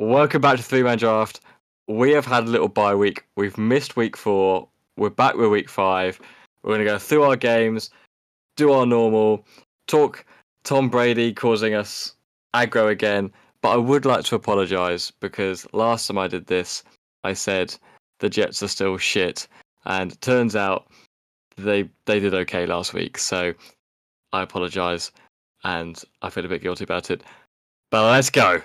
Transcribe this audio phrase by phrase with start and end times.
[0.00, 1.40] Welcome back to Three Man Draft.
[1.86, 3.26] We have had a little bye week.
[3.36, 4.66] We've missed week four.
[4.96, 6.18] We're back with week five.
[6.62, 7.90] We're going to go through our games,
[8.56, 9.44] do our normal,
[9.88, 10.24] talk
[10.64, 12.14] Tom Brady causing us
[12.54, 13.30] aggro again.
[13.60, 16.82] But I would like to apologise because last time I did this,
[17.22, 17.76] I said
[18.20, 19.46] the Jets are still shit,
[19.84, 20.86] and turns out
[21.58, 23.18] they they did okay last week.
[23.18, 23.52] So
[24.32, 25.12] I apologise,
[25.64, 27.22] and I feel a bit guilty about it.
[27.90, 28.62] But let's go.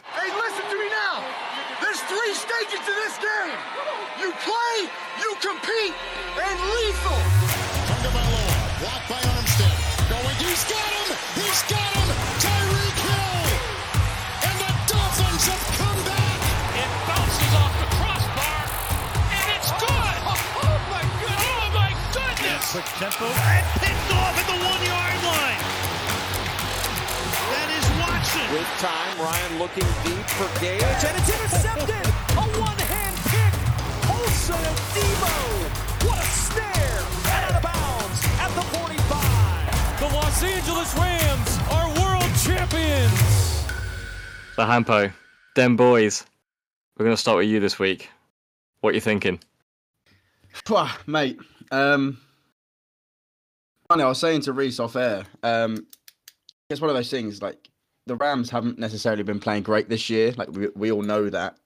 [22.75, 25.64] Quick tempo and picked off at the one yard line.
[27.56, 28.51] That is Watson.
[28.51, 30.84] With time, Ryan looking deep for Gage.
[30.84, 32.03] And it's intercepted.
[32.36, 33.53] A one-hand pick.
[34.11, 35.31] Olsen and Debo.
[36.03, 37.00] What a snare.
[37.31, 40.00] And out of bounds at the 45.
[40.02, 43.64] The Los Angeles Rams are world champions.
[44.58, 45.14] The Hampo,
[45.56, 46.26] them boys.
[46.98, 48.09] We're going to start with you this week.
[48.81, 49.40] What are you thinking?
[50.66, 51.40] Pwah, mate.
[51.72, 52.18] Um,
[53.88, 55.25] funny, I was saying to Reese off air.
[55.44, 55.88] Um,
[56.69, 57.41] it's one of those things.
[57.41, 57.69] Like
[58.05, 60.33] the Rams haven't necessarily been playing great this year.
[60.38, 61.58] Like we we all know that.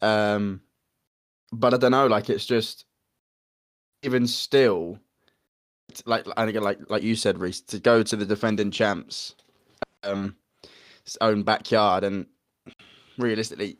[0.00, 0.60] Um,
[1.52, 2.06] but I don't know.
[2.06, 2.84] Like it's just
[4.02, 4.98] even still,
[6.06, 9.34] like and again, like like you said, Reese, to go to the defending champs,
[10.02, 10.36] um,
[11.20, 12.26] own backyard and
[13.18, 13.78] realistically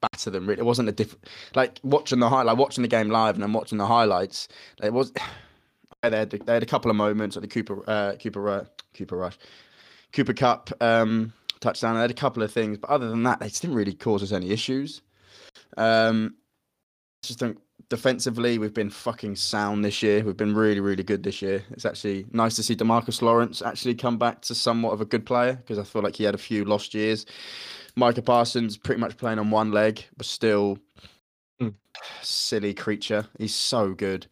[0.00, 0.46] batter them.
[0.46, 1.16] Really, it wasn't a diff.
[1.54, 4.48] Like watching the high, like watching the game live and then watching the highlights.
[4.82, 5.12] It was.
[6.10, 9.16] They had they had a couple of moments at the Cooper uh, Cooper uh, Cooper
[9.16, 9.38] Rush,
[10.12, 11.94] Cooper Kupp um, touchdown.
[11.94, 14.22] They had a couple of things, but other than that, they just didn't really cause
[14.22, 15.00] us any issues.
[15.76, 16.34] Um,
[17.22, 20.24] just think defensively, we've been fucking sound this year.
[20.24, 21.62] We've been really, really good this year.
[21.70, 25.24] It's actually nice to see Demarcus Lawrence actually come back to somewhat of a good
[25.24, 27.26] player because I feel like he had a few lost years.
[27.94, 30.78] Micah Parsons pretty much playing on one leg, but still
[31.60, 31.74] Mm.
[32.22, 33.28] silly creature.
[33.38, 34.26] He's so good.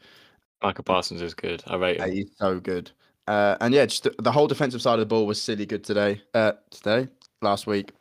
[0.62, 1.62] Michael Parsons is good.
[1.66, 2.12] I rate Yeah, him.
[2.12, 2.90] he's so good.
[3.26, 5.84] Uh, and yeah, just the, the whole defensive side of the ball was silly good
[5.84, 6.20] today.
[6.34, 7.08] Uh, today,
[7.42, 7.92] last week.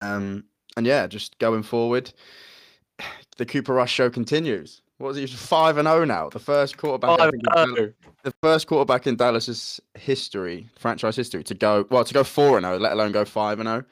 [0.00, 0.44] Um,
[0.76, 2.12] and yeah, just going forward,
[3.36, 4.82] the Cooper Rush show continues.
[4.98, 5.26] What was he?
[5.26, 6.28] Five and zero now.
[6.28, 7.18] The first quarterback.
[7.18, 8.10] Think, in Dallas- oh.
[8.22, 12.64] the first quarterback in Dallas's history, franchise history, to go well to go four and
[12.64, 13.84] zero, let alone go five and zero.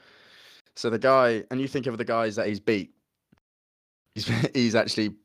[0.77, 2.91] So the guy, and you think of the guys that he's beat,
[4.15, 5.15] he's he's actually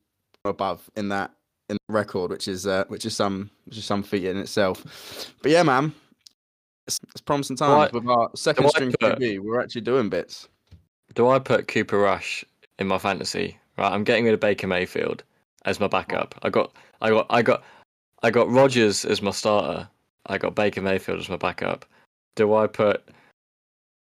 [0.44, 1.30] above in that
[1.68, 5.32] in the record, which is uh, which is some which is some feat in itself.
[5.42, 5.94] But yeah, man,
[6.86, 9.40] it's, it's promising times with our second string put- QB.
[9.40, 10.48] We're actually doing bits.
[11.14, 12.44] Do I put Cooper Rush
[12.78, 13.58] in my fantasy?
[13.78, 15.22] Right, I'm getting rid of Baker Mayfield
[15.64, 16.34] as my backup.
[16.42, 17.62] I got, I got, I got,
[18.22, 19.88] I got Rodgers as my starter.
[20.26, 21.84] I got Baker Mayfield as my backup.
[22.36, 23.06] Do I put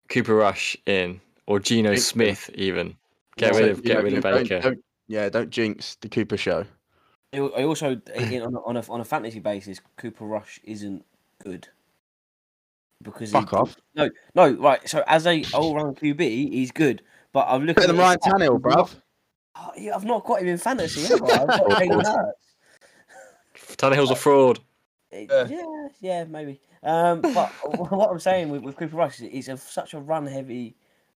[0.08, 2.94] Cooper Rush in or Geno Smith even?
[3.36, 4.60] Get rid of, get rid of Baker.
[4.60, 6.64] don't- yeah, don't jinx the Cooper show.
[7.34, 11.04] I I also, in, on, a, on a on a fantasy basis, Cooper Rush isn't
[11.42, 11.68] good
[13.02, 13.76] because he- Fuck off.
[13.94, 14.86] No, no, right.
[14.88, 17.02] So as a all-round QB, he's good,
[17.32, 18.94] but I'm looking Better than Ryan at his stats, Tannehill, he's bruv.
[19.56, 21.02] Oh, yeah, I've not got him in fantasy.
[21.02, 21.26] Have I?
[21.42, 23.76] I've got Jalen Hurts.
[23.76, 24.58] Tannehill's a fraud.
[25.12, 26.60] Uh, Yeah, yeah, maybe.
[26.82, 27.48] Um, but
[27.90, 30.76] what I'm saying with, with Cooper Rush is it's a, such a run-heavy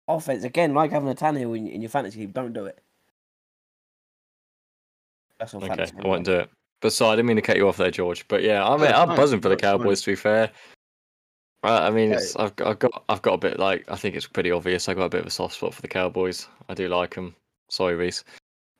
[0.07, 0.43] offense.
[0.43, 2.79] Again, like having a Tannehill in, in your fantasy team, don't do it.
[5.39, 5.85] That's on Okay.
[6.03, 6.49] I won't do it.
[6.81, 8.27] But so I didn't mean to cut you off there, George.
[8.27, 9.17] But yeah, I mean, I'm fine.
[9.17, 10.01] buzzing for the Cowboys.
[10.01, 10.51] To be fair,
[11.63, 11.87] right?
[11.87, 14.27] I mean, it's, I've, got- I've got, I've got a bit like, I think it's
[14.27, 14.87] pretty obvious.
[14.87, 16.47] I got a bit of a soft spot for the Cowboys.
[16.69, 17.35] I do like them.
[17.69, 18.23] Sorry, Reese.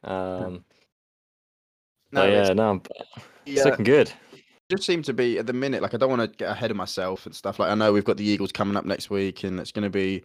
[0.03, 0.63] Um,
[2.11, 2.81] No, but yeah, no, I'm
[3.45, 4.11] it's yeah, looking good.
[4.69, 5.81] just seem to be at the minute.
[5.81, 7.59] Like I don't want to get ahead of myself and stuff.
[7.59, 9.89] Like I know we've got the Eagles coming up next week, and it's going to
[9.89, 10.23] be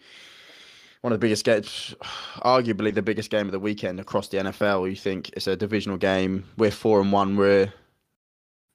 [1.03, 1.95] one of the biggest games,
[2.39, 4.89] arguably the biggest game of the weekend across the NFL.
[4.89, 6.45] You think it's a divisional game?
[6.57, 7.37] We're four and one.
[7.37, 7.73] We're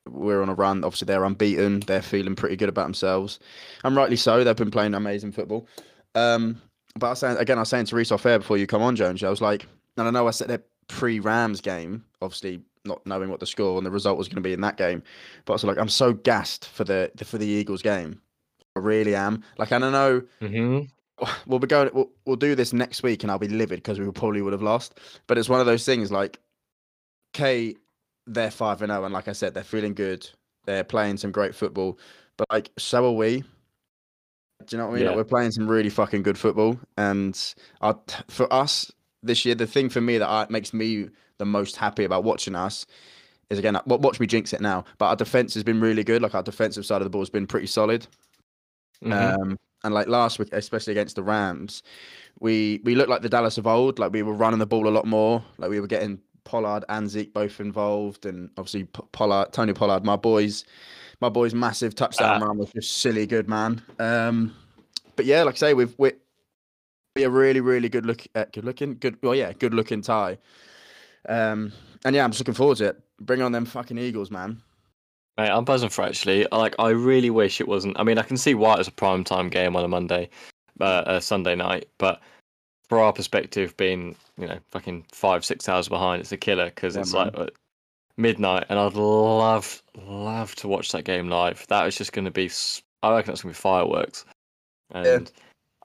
[0.07, 0.83] we're on a run.
[0.83, 1.81] Obviously, they're unbeaten.
[1.81, 3.39] They're feeling pretty good about themselves,
[3.83, 4.43] and rightly so.
[4.43, 5.67] They've been playing amazing football.
[6.13, 6.61] Um,
[6.97, 8.81] but I was saying again, I was saying to Reese off air before you come
[8.81, 9.23] on, Jones.
[9.23, 9.67] I was like,
[9.97, 13.85] and I know I said that pre-Rams game, obviously not knowing what the score and
[13.85, 15.01] the result was going to be in that game.
[15.45, 18.21] But I was like, I'm so gassed for the, the for the Eagles game.
[18.75, 19.43] I really am.
[19.57, 20.21] Like, I don't know.
[20.41, 20.81] hmm
[21.47, 21.89] We'll be going.
[21.93, 24.61] We'll, we'll do this next week, and I'll be livid because we probably would have
[24.61, 24.99] lost.
[25.27, 26.11] But it's one of those things.
[26.11, 26.39] Like,
[27.33, 27.75] K,
[28.27, 30.29] they're five and zero, and like I said, they're feeling good.
[30.65, 31.99] They're playing some great football.
[32.37, 33.43] But like, so are we.
[34.65, 35.07] Do you know what I mean?
[35.07, 37.39] Like, we're playing some really fucking good football, and
[37.81, 38.91] our, for us,
[39.21, 42.55] this year, the thing for me that I, makes me the most happy about watching
[42.55, 42.85] us
[43.49, 44.85] is again, watch me jinx it now.
[44.97, 46.21] But our defense has been really good.
[46.21, 48.07] Like our defensive side of the ball has been pretty solid.
[49.03, 49.41] Mhm.
[49.41, 51.83] Um, and like last week, especially against the Rams,
[52.39, 53.99] we we looked like the Dallas of old.
[53.99, 55.43] Like we were running the ball a lot more.
[55.57, 60.15] Like we were getting Pollard and Zeke both involved, and obviously Pollard, Tony Pollard, my
[60.15, 60.65] boys,
[61.21, 62.45] my boys' massive touchdown Ah.
[62.45, 63.81] run was just silly good, man.
[63.99, 64.55] Um,
[65.15, 66.13] but yeah, like I say, we've we
[67.15, 70.37] we a really really good look, uh, good looking, good well yeah, good looking tie.
[71.29, 71.71] Um,
[72.03, 73.01] and yeah, I'm just looking forward to it.
[73.19, 74.61] Bring on them fucking Eagles, man.
[75.37, 76.47] Mate, I'm buzzing for actually.
[76.51, 77.99] Like, I really wish it wasn't.
[77.99, 80.29] I mean, I can see why it was a prime time game on a Monday,
[80.79, 82.21] uh, a Sunday night, but
[82.87, 86.95] for our perspective, being you know fucking five six hours behind, it's a killer because
[86.95, 87.27] Yeah, it's man.
[87.27, 87.53] like at
[88.17, 91.65] midnight, and I'd love love to watch that game live.
[91.67, 92.49] That is just going to be.
[93.03, 94.25] I reckon that's going to be fireworks,
[94.91, 95.31] and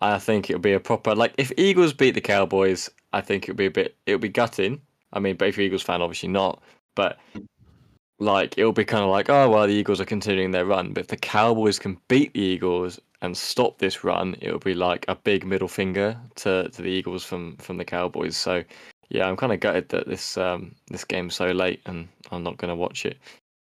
[0.01, 3.57] I think it'll be a proper like if Eagles beat the Cowboys, I think it'll
[3.57, 3.97] be a bit.
[4.07, 4.81] It'll be gutting.
[5.13, 6.63] I mean, but if you're Eagles fan, obviously not.
[6.95, 7.19] But
[8.21, 10.93] like it'll be kind of like, oh well, the Eagles are continuing their run.
[10.93, 15.05] But if the Cowboys can beat the Eagles and stop this run, it'll be like
[15.09, 18.37] a big middle finger to, to the Eagles from from the Cowboys.
[18.37, 18.63] So
[19.09, 22.59] yeah, I'm kind of gutted that this um this game's so late and I'm not
[22.59, 23.19] going to watch it.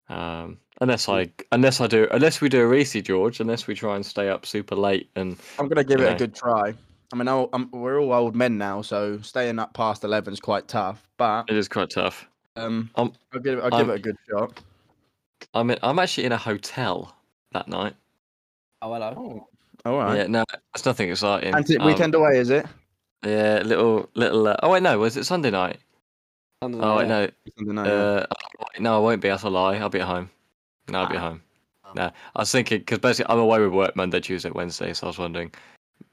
[0.09, 3.95] Um, unless I unless I do unless we do a Reese George, unless we try
[3.95, 6.15] and stay up super late and I'm gonna give it Yeah.
[6.15, 6.73] a good try.
[7.11, 10.39] I mean, i I'm, we're all old men now, so staying up past eleven is
[10.39, 11.07] quite tough.
[11.17, 12.28] But it is quite tough.
[12.59, 14.61] Um, Um, I'll give it, I'll give it a good shot.
[15.53, 17.15] I'm in, I'm actually in a hotel
[17.53, 17.95] that night.
[18.81, 19.47] Oh, hello.
[19.85, 20.17] All right.
[20.17, 20.43] Yeah, no,
[20.75, 21.53] it's nothing exciting.
[21.55, 22.65] Anti- Um, weekend away, is it?
[23.25, 24.47] Yeah, little little.
[24.47, 25.77] Uh, oh wait, no, was it Sunday night?
[26.63, 27.33] Sunday Oh wait, night.
[27.45, 27.93] no, Sunday night, yeah.
[27.93, 28.25] uh,
[28.79, 29.29] no, I won't be.
[29.29, 29.75] That's a lie.
[29.77, 30.29] I'll be at home.
[30.89, 31.29] No, I'll be at Ah.
[31.29, 31.41] home.
[31.95, 35.09] No, I was thinking because basically I'm away with work Monday, Tuesday, Wednesday, so I
[35.09, 35.51] was wondering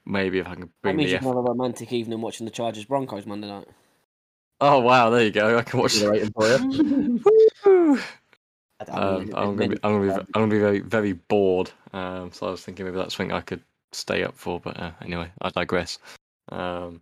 [0.05, 1.11] maybe if I can That bring means the.
[1.11, 3.67] you F- have a romantic evening watching the Chargers Broncos Monday night.
[4.61, 5.57] Oh wow, there you go.
[5.57, 6.01] I can watch.
[6.01, 7.21] We're waiting for you.
[8.89, 11.71] um, I'm gonna be, I'm gonna be, I'm gonna be very, very bored.
[11.93, 13.61] Um, so I was thinking maybe that's something I could
[13.91, 15.99] stay up for, but uh, anyway, I digress.
[16.49, 17.01] Um,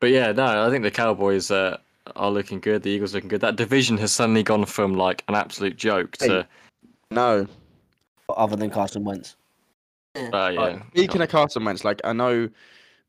[0.00, 1.78] but yeah, no, I think the Cowboys uh,
[2.14, 2.82] are looking good.
[2.82, 3.40] The Eagles looking good.
[3.40, 6.46] That division has suddenly gone from like an absolute joke to,
[7.10, 7.46] no.
[8.28, 9.36] other than Carson Wentz.
[10.16, 12.48] uh, Like, yeah, speaking of Carson Wentz, like I know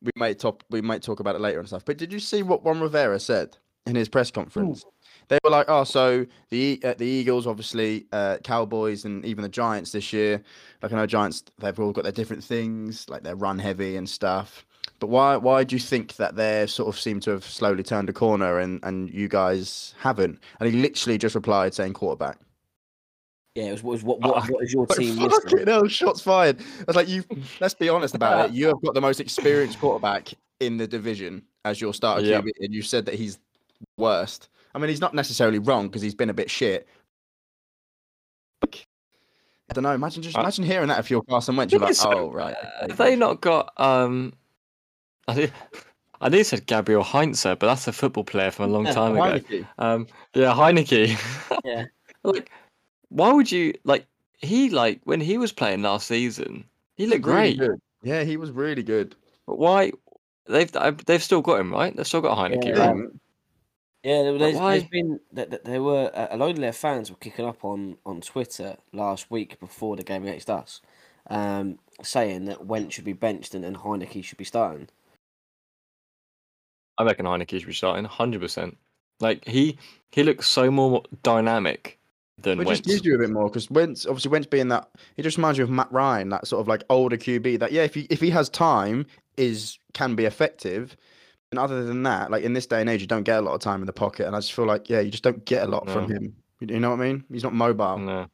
[0.01, 2.43] we might talk we might talk about it later and stuff, but did you see
[2.43, 4.85] what Ron Rivera said in his press conference?
[5.29, 9.49] They were like, "Oh, so the uh, the Eagles, obviously, uh, Cowboys, and even the
[9.49, 10.41] Giants this year.
[10.81, 14.09] Like I know Giants, they've all got their different things, like they're run heavy and
[14.09, 14.65] stuff.
[14.99, 18.09] But why why do you think that they sort of seem to have slowly turned
[18.09, 22.39] a corner and and you guys haven't?" And he literally just replied saying quarterback.
[23.57, 25.29] Yeah, it was, was what, what, what is your team missing?
[25.31, 26.61] fucking hell, shots fired.
[26.61, 27.23] I was like, you.
[27.59, 28.51] Let's be honest about it.
[28.57, 32.43] You have got the most experienced quarterback in the division as your starter Yep.
[32.43, 33.39] QB, and you said that he's
[33.97, 34.49] worst.
[34.75, 36.87] I mean, he's not necessarily wrong because he's been a bit shit.
[38.63, 39.91] I don't know.
[39.91, 41.73] Imagine just imagine hearing that if you're Carson Wentz.
[41.73, 42.55] You're like, So, oh right.
[42.55, 44.33] okay." Have they not got um?
[45.27, 45.53] I did,
[46.21, 49.17] I nearly said Gabriel Heinzer, but that's a football player from a long Yeah, time
[49.17, 49.65] ago.
[49.79, 51.17] Um, yeah, Heineke.
[51.65, 51.85] Yeah.
[52.23, 52.49] like,
[53.09, 54.05] why would you like?
[54.39, 56.63] He like when he was playing last season,
[56.95, 57.59] he looked Really great.
[57.59, 57.81] good.
[58.03, 59.15] Yeah, he was really good.
[59.45, 59.91] But why?
[60.45, 61.95] They've uh, they've still got him, right?
[61.95, 62.91] They've still got Heineke, Yeah.
[62.91, 63.09] right?
[64.03, 67.09] Yeah, there, there's, there's been that that there were a a load of their fans
[67.09, 70.81] were kicking up on on Twitter last week before the game against us,
[71.29, 74.87] um, saying that Wentz should be benched and, and Heineke should be starting.
[76.97, 78.77] I reckon Heineke should be starting, hundred percent.
[79.19, 79.77] Like he
[80.11, 81.96] he looks so more dynamic
[82.39, 82.81] than Which Wentz.
[82.81, 85.57] just gives you a bit more because Wentz, obviously, Wentz being that, he just reminds
[85.57, 87.59] you of Matt Ryan, that sort of like older QB.
[87.59, 89.05] That yeah, if he if he has time,
[89.37, 90.95] is can be effective.
[91.51, 93.53] And other than that, like in this day and age, you don't get a lot
[93.53, 95.63] of time in the pocket, and I just feel like yeah, you just don't get
[95.63, 96.35] a lot from him.
[96.59, 97.23] You know what I mean?
[97.31, 97.97] He's not mobile.
[97.99, 98.27] No,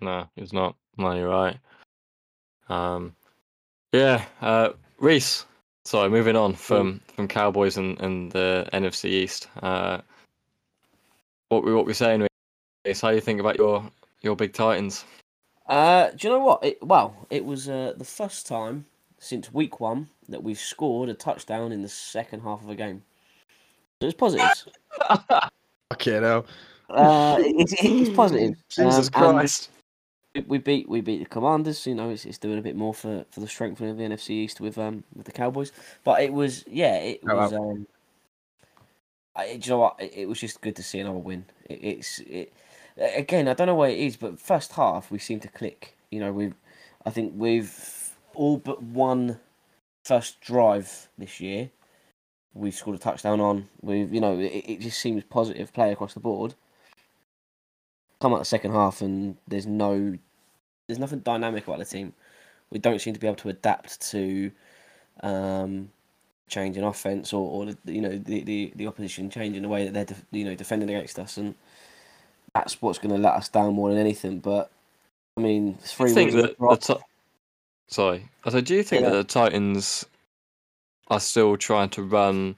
[0.00, 0.76] no, it's not.
[0.96, 1.56] No, you're right.
[2.68, 3.14] Um,
[3.92, 5.46] yeah, uh, Reese.
[5.84, 9.48] Sorry, moving on from from Cowboys and, and the NFC East.
[9.62, 10.02] Uh,
[11.48, 12.27] what we what we're saying,
[12.84, 13.00] Reese?
[13.00, 13.84] How you think about your
[14.22, 15.04] your big Titans?
[15.66, 16.64] Uh, do you know what?
[16.64, 18.86] It, well, it was uh, the first time
[19.18, 23.02] since week one that we've scored a touchdown in the second half of a game.
[24.00, 24.66] So it's positives.
[25.90, 26.44] Okay, now
[26.90, 28.54] Uh, it's, it's positive.
[28.68, 29.70] Jesus Um, Christ!
[30.34, 31.86] we- we beat we beat the Commanders.
[31.86, 34.30] You know, it's, it's doing a bit more for, for the strengthening of the NFC
[34.30, 35.72] East with um with the Cowboys.
[36.04, 37.58] But it was yeah, it Oh, was wow.
[37.58, 37.86] um.
[39.34, 39.96] I, do you know what?
[39.98, 41.46] It, it was just good to see another win.
[41.70, 42.52] It, it's it
[42.98, 43.48] again.
[43.48, 45.96] I don't know what it is, but first half we seem to click.
[46.10, 46.54] You know, we've
[47.04, 49.40] I think we've all but one
[50.04, 51.70] first drive this year
[52.58, 53.68] we've scored a touchdown on.
[53.80, 56.54] We've you know it, it just seems positive play across the board.
[58.20, 60.18] Come out the second half and there's no
[60.86, 62.12] there's nothing dynamic about the team.
[62.70, 64.50] We don't seem to be able to adapt to
[65.22, 65.90] um,
[66.48, 69.88] change in offense or, or the, you know the, the, the opposition changing the way
[69.88, 71.54] that they're you know defending against us, and
[72.58, 74.40] that's what's going to let us down more than anything.
[74.40, 74.70] But
[75.36, 77.00] I mean, three I think weeks that the
[77.88, 78.28] sorry.
[78.44, 79.10] I said, do you think Yeah.
[79.10, 80.04] that the Titans
[81.08, 82.56] are still trying to run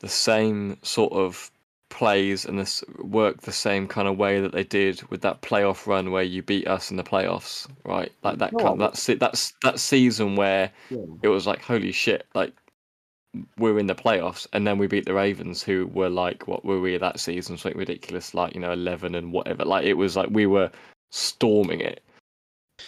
[0.00, 1.50] the same sort of
[1.90, 5.86] plays and this work the same kind of way that they did with that playoff
[5.86, 8.10] run where you beat us in the playoffs, right?
[8.22, 10.98] Like that No, kind I- that that's that season where Yeah.
[11.22, 12.52] it was like holy shit, like
[13.58, 16.80] we're in the playoffs, and then we beat the Ravens, who were like what were
[16.80, 17.56] we that season?
[17.56, 19.64] Something ridiculous, like you know eleven and whatever.
[19.64, 20.70] Like it was like we were
[21.10, 22.02] storming it.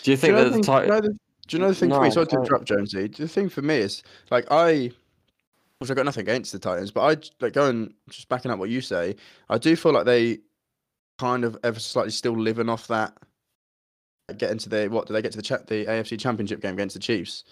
[0.03, 1.09] Do you Do think you know that the the thing- do you know Titans?
[1.15, 1.19] the-
[1.49, 2.09] do you know the thing for me?
[2.09, 2.43] No, Sorry to no.
[2.43, 3.07] interrupt, Jonesy.
[3.09, 4.91] The thing for me is like I,
[5.79, 8.71] which I got nothing against the Titans, but I like going just backing up what
[8.71, 9.17] you say.
[9.51, 10.39] I do feel like they
[11.19, 13.17] kind of ever slightly still living off that.
[14.33, 15.07] Get into the what?
[15.07, 17.45] Did they get to the cha- the AFC Championship game against the Chiefs?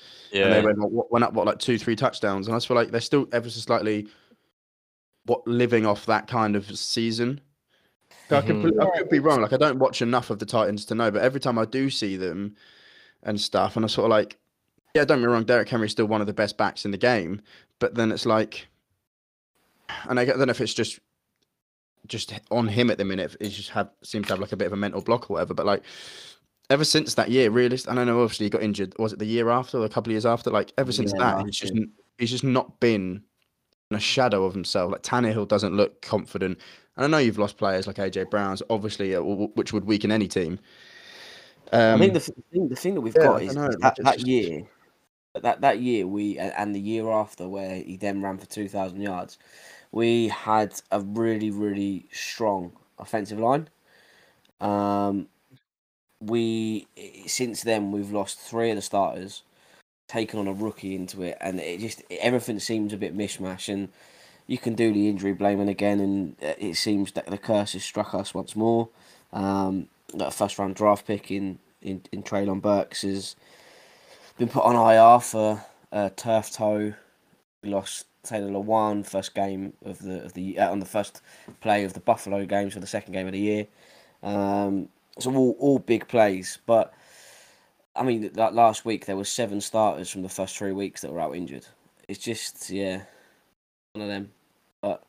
[0.44, 2.76] And they went what, went up what like two three touchdowns, and I just feel
[2.76, 4.08] like they're still ever so slightly
[5.26, 7.40] what living off that kind of season.
[8.28, 8.70] So I, could, Mhm.
[8.70, 9.42] be- I could be wrong.
[9.42, 11.90] Like I don't watch enough of the Titans to know, but every time I do
[11.90, 12.56] see them
[13.22, 14.38] and stuff, and I sort of like,
[14.94, 17.42] yeah, don't be wrong, Derrick Henry's still one of the best backs in the game,
[17.80, 18.68] but then it's like,
[20.08, 21.00] and I, get- I don't know if it's just
[22.06, 23.36] just on him at the minute.
[23.40, 25.52] He just have seems to have like a bit of a mental block or whatever.
[25.54, 25.82] But like
[26.70, 28.94] ever since that year, realist, and I know obviously he got injured.
[28.98, 30.50] Was it the year after or a couple of years after?
[30.50, 31.74] Like ever since Yeah, that, he's just
[32.18, 33.22] he's just not been
[33.90, 34.92] in a shadow of himself.
[34.92, 36.58] Like Tannehill doesn't look confident.
[36.96, 40.28] And I know you've lost players like AJ Brown's, obviously, uh, which would weaken any
[40.28, 40.58] team.
[41.72, 44.14] I Um, think the, th- thing, the thing that we've yeah, got is that, that
[44.14, 44.62] just- year,
[45.40, 48.68] that that year we and and the year after where he then ran for two
[48.68, 49.38] thousand yards,
[49.92, 53.68] we had a really really strong offensive line.
[54.60, 55.28] Um,
[56.20, 56.86] we
[57.26, 59.42] since then we've lost three of the starters,
[60.08, 63.72] taken on a rookie into it, and it just everything seems a bit mishmash.
[63.72, 63.88] And
[64.46, 67.84] you can do the injury blaming again, and uh, it seems that the curse has
[67.84, 68.88] struck us once more.
[69.32, 73.36] Um, that first round draft pick in in, in Treylon Burks has
[74.36, 75.64] been put on IR for
[76.16, 76.94] turf toe.
[77.62, 81.22] We lost Taylor Lewan first game of the of the uh, on the first
[81.60, 83.66] play of the Buffalo games for the second game of the year.
[84.22, 86.92] Um, so all all big plays, but
[87.96, 91.12] I mean that last week there were seven starters from the first three weeks that
[91.12, 91.66] were out injured.
[92.08, 93.02] It's just yeah,
[93.92, 94.30] one of them.
[94.80, 95.02] But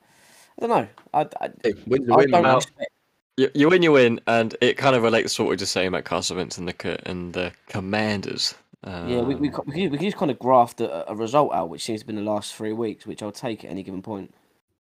[0.59, 0.87] I don't know.
[1.13, 2.91] I I, hey, wins a I win, don't expect
[3.37, 5.71] you, you win, you win, and it kind of relates to what we were just
[5.71, 8.53] saying about Carson Wentz and the and the Commanders.
[8.83, 11.53] Um, Yeah, we, we, we, can, we can just kind of graft a, a result
[11.53, 13.83] out, which seems to be in the last three weeks, which I'll take at any
[13.83, 14.33] given point.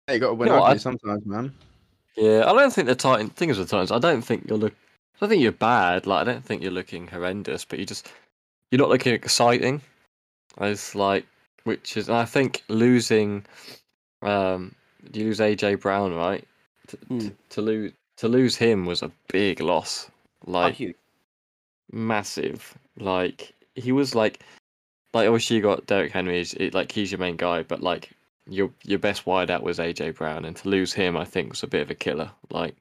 [0.07, 1.53] Hey, you got to win You know I- sometimes, man.
[2.15, 3.91] Yeah, I don't think the Titan thing is with the Titans.
[3.91, 4.73] I don't think you're look.
[5.19, 6.07] I don't think you're bad.
[6.07, 8.09] Like I don't think you're looking horrendous, but you just
[8.71, 9.81] you're not looking exciting.
[10.61, 11.25] It's like
[11.65, 13.45] which is and I think losing.
[14.21, 14.73] Um,
[15.13, 16.45] you lose AJ Brown, right?
[16.87, 17.19] To, Hmm.
[17.19, 20.09] to, to lose to lose him was a big loss.
[20.45, 20.75] Like
[21.91, 22.77] massive.
[22.97, 24.41] Like he was like,
[25.13, 28.11] like obviously you got Derrick Henry, is it, like he's your main guy, but like
[28.47, 31.67] your your best wideout was AJ Brown, and to lose him, I think was a
[31.67, 32.31] bit of a killer.
[32.49, 32.75] Like,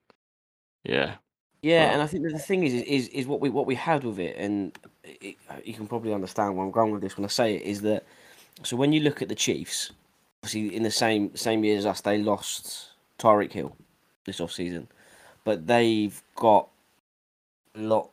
[0.85, 1.17] yeah,
[1.63, 4.05] Yeah, Well- and I think the thing is, is is what we what we had
[4.05, 7.29] with it, and it, you can probably understand where I'm going with this when I
[7.29, 7.63] say it.
[7.63, 8.05] Is that
[8.63, 8.77] so?
[8.77, 9.91] When you look at the Chiefs,
[10.43, 13.75] obviously in the same same year as us, they lost Tyreek Hill
[14.25, 14.87] this off season,
[15.45, 16.69] but they've got
[17.75, 18.11] a lot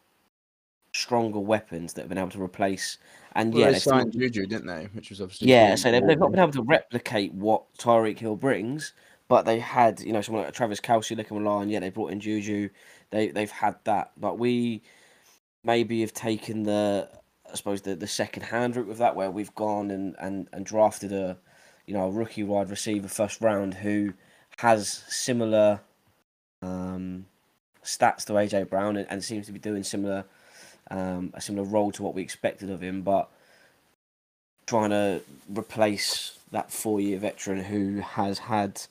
[0.94, 2.98] stronger weapons that have been able to replace.
[3.36, 4.86] And Well, yeah, they still- signed Juju, didn't they?
[4.94, 8.38] Which was obviously Yeah, so they've, they've not been able to replicate what Tyreek Hill
[8.38, 8.94] brings,
[9.28, 11.70] but they had, you know, someone like Travis Kelce looking line.
[11.70, 12.70] Yeah, they brought in Juju.
[13.12, 14.82] They they've had that, but we
[15.64, 17.10] maybe have taken the,
[17.52, 20.66] I suppose the the second hand route with that, where we've gone and and and
[20.66, 21.38] drafted a,
[21.86, 24.14] you know, a rookie wide receiver first round who
[24.58, 25.82] has similar,
[26.62, 27.26] um,
[27.84, 30.26] stats to AJ Brown and, and seems to be doing similar,
[30.92, 33.30] um, a similar role to what we expected of him, but
[34.66, 38.82] trying to replace that four year veteran who has had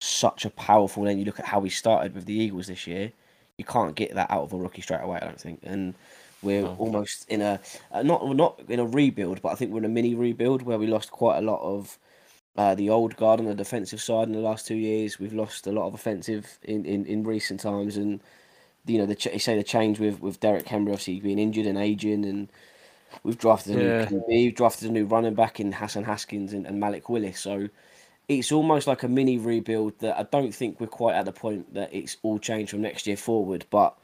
[0.00, 3.12] such a powerful then you look at how he started with the Eagles this year,
[3.58, 5.60] you can't get that out of a rookie straight away, I don't think.
[5.62, 5.94] And
[6.42, 7.58] we're almost in a
[7.90, 10.78] uh, not not in a rebuild, but I think we're in a mini rebuild where
[10.78, 11.98] we lost quite a lot of
[12.56, 15.18] uh, the old guard on the defensive side in the last two years.
[15.18, 18.20] We've lost a lot of offensive in, in, in recent times, and
[18.86, 21.66] you know the ch- you say the change with with Derrick Henry obviously being injured
[21.66, 22.48] and aging, and
[23.22, 23.98] we've drafted a Yeah.
[24.10, 27.40] new QB, we've drafted a new running back in Hassan Haskins and, and Malik Willis.
[27.40, 27.70] So
[28.28, 31.72] it's almost like a mini rebuild that I don't think we're quite at the point
[31.74, 33.96] that it's all changed from next year forward, but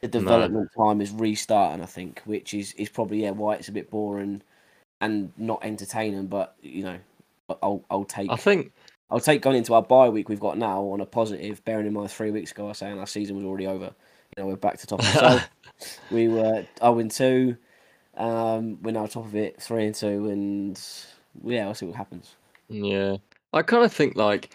[0.00, 3.72] the development time is restarting, I think, which is, is probably yeah why it's a
[3.72, 4.42] bit boring
[5.00, 6.26] and not entertaining.
[6.26, 6.98] But you know,
[7.62, 8.72] I'll I'll take I think
[9.10, 11.92] I'll take going into our bye week we've got now on a positive, bearing in
[11.92, 13.92] mind three weeks ago I was saying our season was already over.
[14.36, 15.48] You know, we're back to top of
[16.10, 17.56] we were 0 and 2.
[18.16, 20.80] Um, we're now top of it, 3 and 2, and
[21.44, 22.36] yeah, we'll see what happens.
[22.70, 23.16] Yeah,
[23.52, 24.54] I kind of think like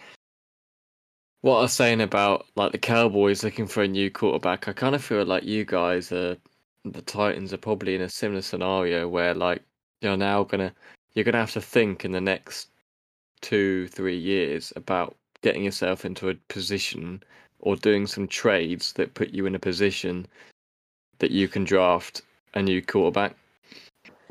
[1.42, 4.68] what I was saying about like the Cowboys looking for a new quarterback.
[4.68, 6.36] I kind of feel like you guys are
[6.84, 9.62] the Titans are probably in a similar scenario where like
[10.00, 10.72] you're now gonna
[11.14, 12.70] you're gonna have to think in the next
[13.42, 17.22] two three years about getting yourself into a position
[17.60, 20.26] or doing some trades that put you in a position
[21.18, 22.22] that you can draft
[22.54, 23.36] a new quarterback.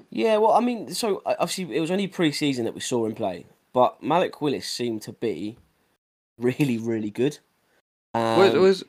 [0.10, 3.14] Yeah, well, I mean, so uh, obviously it was only pre-season that we saw him
[3.16, 5.58] play, but Malik Willis seemed to be
[6.40, 7.38] really, really good.
[8.14, 8.84] Um, was, was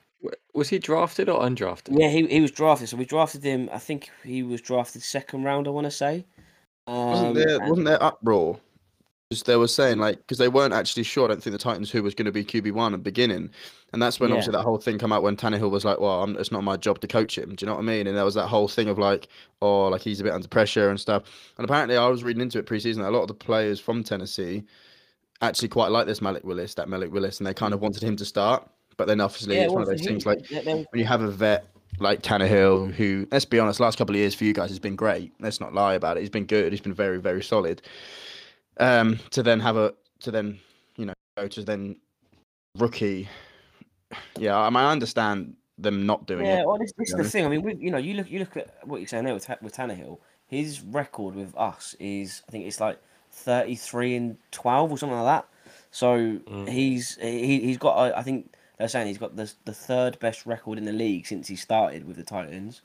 [0.55, 1.99] was he drafted or undrafted?
[1.99, 2.89] yeah, he he was drafted.
[2.89, 3.69] So we drafted him.
[3.73, 5.67] I think he was drafted second round.
[5.67, 6.25] I want to say.
[6.87, 8.61] Um, Wasn't there and- wasn't there uproar?
[9.29, 11.25] Because they were saying like because they weren't actually sure.
[11.25, 13.51] I don't think the Titans who was going to be QB one at the beginning,
[13.93, 14.37] and that's when Yeah.
[14.37, 16.77] obviously that whole thing come out when Tannehill was like, "Well, I'm, it's not my
[16.77, 18.07] job to coach him." Do you know what I mean?
[18.07, 19.27] And there was that whole thing of like,
[19.61, 21.25] "Oh, like he's a bit under pressure and stuff."
[21.59, 22.99] And apparently, I was reading into it preseason.
[22.99, 24.63] that A lot of the players from Tennessee
[25.43, 28.15] actually quite like this Malik Willis, that Malik Willis, and they kind of wanted him
[28.17, 28.69] to start.
[28.97, 31.05] But then obviously, Yeah, it's one of those things like there- there was- when you
[31.07, 31.67] have a vet
[31.99, 34.95] like Tannehill, who, let's be honest, last couple of years for you guys has been
[34.97, 35.33] great.
[35.41, 36.21] Let's not lie about it.
[36.21, 36.73] He's been good.
[36.73, 37.83] He's been very, very solid.
[38.79, 40.59] Um, to then have a, to then,
[40.97, 41.97] you know, go to then
[42.77, 43.29] rookie.
[44.39, 46.67] Yeah, I mean, I understand them not doing Yeah, it.
[46.67, 47.45] well, this, this is to the thing.
[47.45, 49.47] I mean, with, you know, you look you look at what you're saying there with,
[49.47, 50.19] Ta- with Tannehill.
[50.47, 52.99] His record with us is, I think it's like
[53.33, 55.49] 33 and 12 or something like that.
[55.91, 57.97] So he's he he's got.
[57.97, 61.27] I I think they're saying he's got the the third best record in the league
[61.27, 62.83] since he started with the Titans.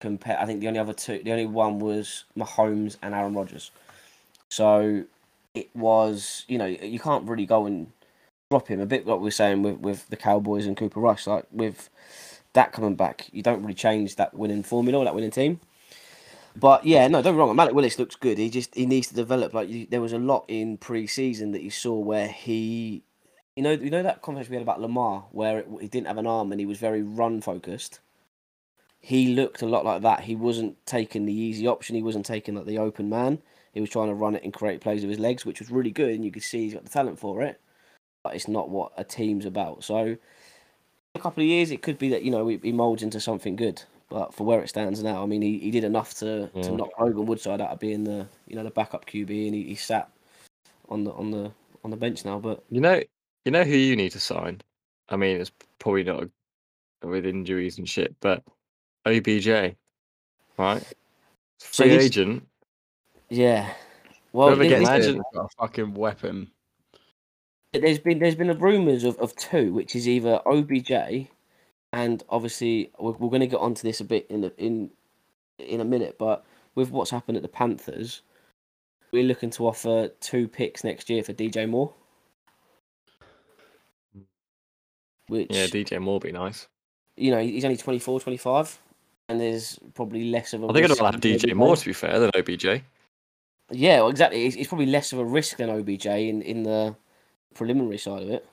[0.00, 3.70] Compare, I think the only other two, the only one was Mahomes and Aaron Rodgers.
[4.50, 5.04] So
[5.58, 7.92] it was, you know, you can't really go and
[8.50, 8.80] drop him.
[8.80, 11.90] A bit like we are saying with, with the Cowboys and Cooper Rush, like with
[12.52, 15.60] that coming back, you don't really change that winning formula or that winning team.
[16.56, 17.54] But yeah, no, don't be wrong.
[17.54, 18.38] Malik Willis looks good.
[18.38, 19.54] He just he needs to develop.
[19.54, 23.02] Like you, there was a lot in pre-season that you saw where he,
[23.54, 26.18] you know, you know that conversation we had about Lamar, where it, he didn't have
[26.18, 28.00] an arm and he was very run focused.
[29.00, 30.22] He looked a lot like that.
[30.22, 31.94] He wasn't taking the easy option.
[31.94, 33.38] He wasn't taking like the open man.
[33.78, 35.92] He was trying to run it and create plays with his legs, which was really
[35.92, 37.60] good, and you could see he's got the talent for it.
[38.24, 39.84] But it's not what a team's about.
[39.84, 40.18] So, in
[41.14, 43.80] a couple of years, it could be that you know he, molds into something good.
[44.08, 46.76] But for where it stands now, I mean, he, he did enough to, to mm.
[46.76, 49.74] knock Logan Woodside out of being the you know the backup QB, and he, he
[49.76, 50.10] sat
[50.88, 51.52] on the on the
[51.84, 52.40] on the bench now.
[52.40, 53.00] But You know,
[53.44, 54.60] you know who you need to sign.
[55.08, 56.24] I mean, it's probably not
[57.04, 58.42] with injuries and shit, but
[59.06, 59.76] OBJ,
[60.58, 60.82] right?
[61.60, 62.44] Free he's- agent.
[63.30, 63.72] Yeah,
[64.32, 66.50] well, Whoever gets injured- got a fucking weapon.
[67.72, 71.28] there's been there's been rumours of, of two, which is either OBJ,
[71.92, 74.90] and obviously we're, we're going to get onto this a bit in the, in
[75.58, 78.22] in a minute, but with what's happened at the Panthers,
[79.12, 81.92] we're looking to offer two picks next year for DJ Moore.
[85.28, 86.68] Which Yeah, DJ Moore be nice.
[87.16, 88.78] you know he's only 24, 25,
[89.28, 90.68] and there's probably less of a.
[90.68, 91.54] I think I'd rather have DJ.
[91.54, 92.82] Moore to be fair than OBJ.
[93.70, 94.46] Yeah, well, exactly.
[94.46, 96.94] It's, it's probably less of a risk than OBJ in in the
[97.54, 98.46] preliminary side of it.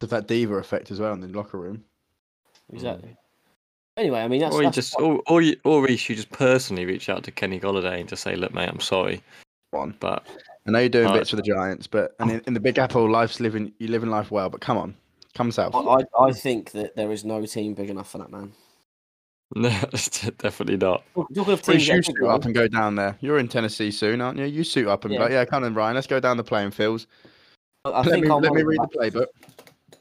[0.00, 1.84] There's that diva effect as well in the locker room.
[2.70, 2.74] Mm.
[2.74, 3.16] Exactly.
[3.96, 6.30] Anyway, I mean that's, or you that's just, or, or you, or Reece, you just
[6.30, 9.20] personally reach out to Kenny Golladay and just say, "Look, mate, I'm sorry,
[9.72, 9.96] One.
[9.98, 10.24] but
[10.66, 11.22] I know you're doing Alright.
[11.22, 13.72] bits for the Giants, but and in, in the Big Apple, life's living.
[13.78, 14.94] You're living life well, but come on,
[15.34, 15.74] come south.
[15.74, 18.52] I, I I think that there is no team big enough for that man.
[19.54, 19.68] no,
[20.38, 23.16] definitely not." Talking of Bruce, teams, you that suit up and go down there.
[23.20, 24.44] You're in Tennessee soon, aren't you?
[24.44, 25.22] You suit up and be Yeah.
[25.22, 25.94] like, yeah, come on, Ryan.
[25.94, 27.06] Let's go down the playing fields.
[27.84, 29.26] I let think me, I'll let me manage, read about, the playbook.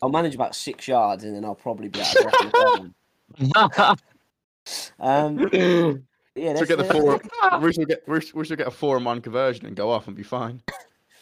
[0.01, 2.91] I'll manage about six yards and then I'll probably be out of breath.
[3.39, 3.97] the
[4.99, 5.37] um,
[6.35, 7.21] yeah, So get the four.
[7.61, 9.89] we should get we should, we should get a four and one conversion and go
[9.89, 10.61] off and be fine.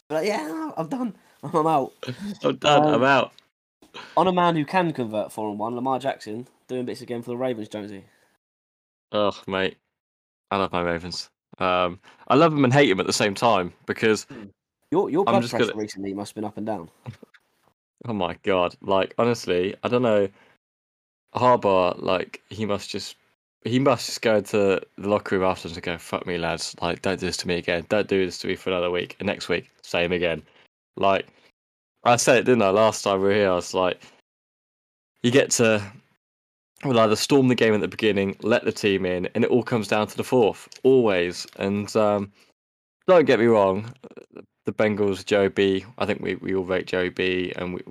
[0.09, 1.15] Like, yeah, I'm done.
[1.43, 1.93] I'm out.
[2.43, 2.83] I'm done.
[2.83, 3.31] I'm Um, out.
[4.17, 7.31] On a man who can convert four and one, Lamar Jackson doing bits again for
[7.31, 8.03] the Ravens, Jonesy.
[9.11, 9.77] Oh, mate,
[10.51, 11.29] I love my Ravens.
[11.59, 14.27] Um, I love them and hate them at the same time because,
[14.91, 16.89] Your your I'm blood just pressure gonna- recently must have been up and down.
[18.07, 20.27] oh my god, like honestly, I don't know.
[21.35, 23.17] Harbaugh, like he must just,
[23.65, 26.75] he must just go into the locker room afterwards and go, "Fuck me, lads!
[26.81, 27.85] Like, don't do this to me again.
[27.89, 29.15] Don't do this to me for another week.
[29.19, 30.43] And next week, same again."
[30.97, 31.27] Like
[32.05, 32.69] I said it, didn't I?
[32.69, 34.01] Last time we were here, I was like,
[35.23, 35.81] you get to
[36.87, 39.63] will either storm the game at the beginning, let the team in, and it all
[39.63, 41.47] comes down to the fourth, always.
[41.57, 42.31] And um,
[43.07, 43.93] don't get me wrong,
[44.65, 45.85] the Bengals, Joe B.
[45.97, 47.53] I think we, we all rate Joe B.
[47.55, 47.81] and we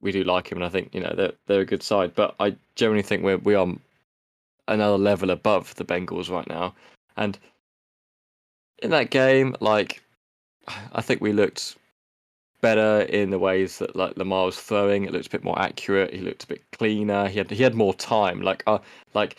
[0.00, 2.14] we do like him, and I think you know they're they're a good side.
[2.14, 3.66] But I generally think we're we are
[4.68, 6.74] another level above the Bengals right now.
[7.16, 7.38] And
[8.82, 10.02] in that game, like
[10.92, 11.76] I think we looked
[12.60, 15.04] better in the ways that like Lamar was throwing.
[15.04, 16.12] It looked a bit more accurate.
[16.12, 17.28] He looked a bit cleaner.
[17.28, 18.42] He had he had more time.
[18.42, 18.78] Like uh,
[19.14, 19.38] like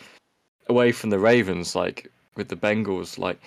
[0.67, 3.39] away from the Ravens, like with the Bengals, like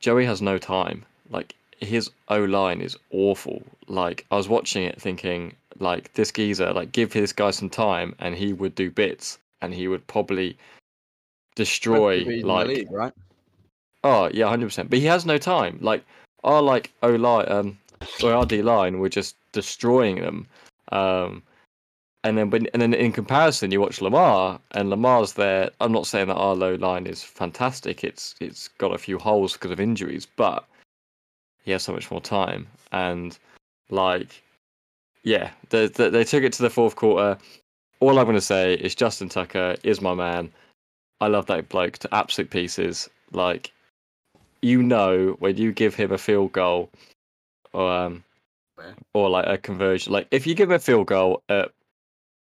[0.00, 1.04] Joey has no time.
[1.30, 3.62] Like his O line is awful.
[3.86, 8.14] Like I was watching it thinking, like this geezer, like give this guy some time
[8.18, 10.56] and he would do bits and he would probably
[11.54, 13.12] destroy like league, right?
[14.04, 14.90] Oh yeah, hundred percent.
[14.90, 15.78] But he has no time.
[15.80, 16.04] Like
[16.44, 17.78] our like O line, um,
[18.22, 20.46] or our D line, we're just destroying them.
[20.92, 21.42] Um,
[22.24, 25.70] and then when and then in comparison, you watch Lamar, and Lamar's there.
[25.80, 28.04] I'm not saying that our O line is fantastic.
[28.04, 30.66] It's it's got a few holes because of injuries, but
[31.64, 32.66] he has so much more time.
[32.92, 33.38] And
[33.90, 34.42] like,
[35.22, 37.38] yeah, they they, they took it to the fourth quarter.
[38.00, 40.52] All I'm going to say is Justin Tucker is my man.
[41.20, 43.08] I love that bloke to absolute pieces.
[43.32, 43.72] Like
[44.62, 46.90] you know when you give him a field goal
[47.72, 48.24] or um
[48.78, 48.92] Yeah.
[49.14, 50.12] or like a conversion.
[50.12, 51.70] Like if you give him a field goal at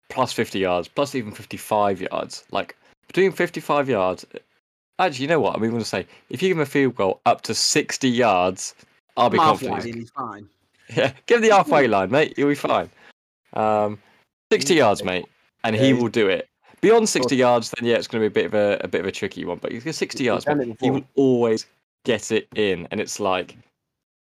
[0.08, 4.26] plus 50 yards plus even 55 yards like between 55 yards
[4.98, 5.54] actually you know what?
[5.56, 8.08] I'm even going to say if you give him a field goal up to 60
[8.10, 8.74] yards
[9.16, 9.94] i'll be Halfway, confident.
[10.00, 10.48] he's fine.
[10.94, 12.90] yeah give him the halfway line mate you'll be fine.
[13.54, 13.98] Um
[14.52, 15.24] 60 yards mate
[15.64, 16.48] and he will do it.
[16.82, 19.00] Beyond 60 yards then yeah it's going to be a bit of a, a bit
[19.00, 21.64] of a tricky one but he's got 60 yards mate, he will always
[22.04, 23.56] get it in and it's like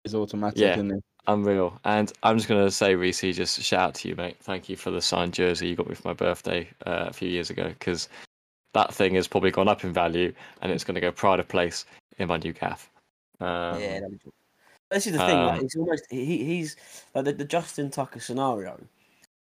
[0.08, 0.72] He's automatic, Yeah.
[0.72, 1.00] isn't he?
[1.26, 1.78] Unreal.
[1.84, 4.38] And I'm just going to say, Reese, just shout out to you, mate.
[4.40, 7.28] Thank you for the signed jersey you got me for my birthday uh, a few
[7.28, 8.08] years ago because
[8.72, 11.48] that thing has probably gone up in value and it's going to go pride of
[11.48, 11.84] place
[12.16, 12.90] in my new gaff.
[13.40, 14.32] Um, yeah, that'd be cool.
[14.90, 15.44] This is the thing.
[15.44, 16.76] like, um, it's almost he, he's
[17.14, 18.80] like the, the Justin Tucker scenario.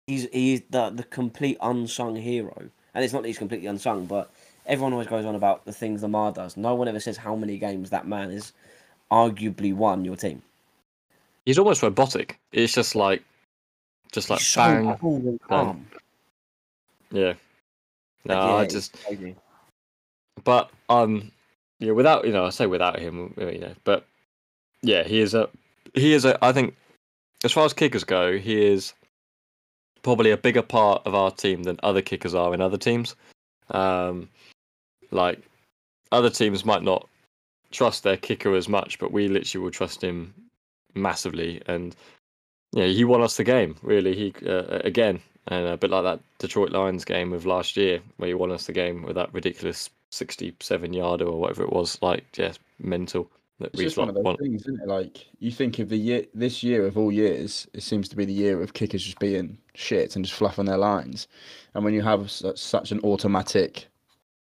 [0.08, 4.32] He's he's the the complete unsung hero, and it's not that he's completely unsung, but
[4.66, 6.58] everyone always goes on about the things Lamar does.
[6.58, 8.52] No one ever says how many games that man has
[9.12, 10.42] arguably won your team.
[11.48, 12.38] He's almost robotic.
[12.52, 13.24] It's just like,
[14.12, 15.40] just like He's so bang.
[15.48, 15.88] calm.
[17.10, 17.36] Yeah.
[18.26, 18.98] No, Like, I just,
[20.44, 21.32] but um,
[21.80, 24.06] yeah, without you know, I say without him, you know, but
[24.82, 25.48] yeah, he is a,
[25.94, 26.38] he is a.
[26.44, 26.76] I think,
[27.46, 28.92] as far as kickers go, he is
[30.04, 33.16] probably a bigger part of our team than other kickers are in other teams.
[33.72, 34.28] Um,
[35.12, 35.42] like
[36.12, 37.08] other teams might not
[37.72, 40.34] trust their kicker as much, but we literally will trust him
[40.96, 41.62] massively.
[41.68, 41.96] And
[42.74, 43.76] yeah, he won us the game.
[43.82, 48.00] Really, he uh, again, and a bit like that Detroit Lions game of last year,
[48.18, 52.02] where he won us the game with that ridiculous sixty-seven yarder or whatever it was.
[52.02, 53.30] Like, just mental.
[53.60, 54.38] That It's just one of those won.
[54.38, 54.88] things, isn't it?
[54.88, 58.26] Like you think of the year, this year of all years, it seems to be
[58.26, 61.28] the year of kickers just being shit and just fluffing their lines.
[61.74, 63.88] And when you have such, such an automatic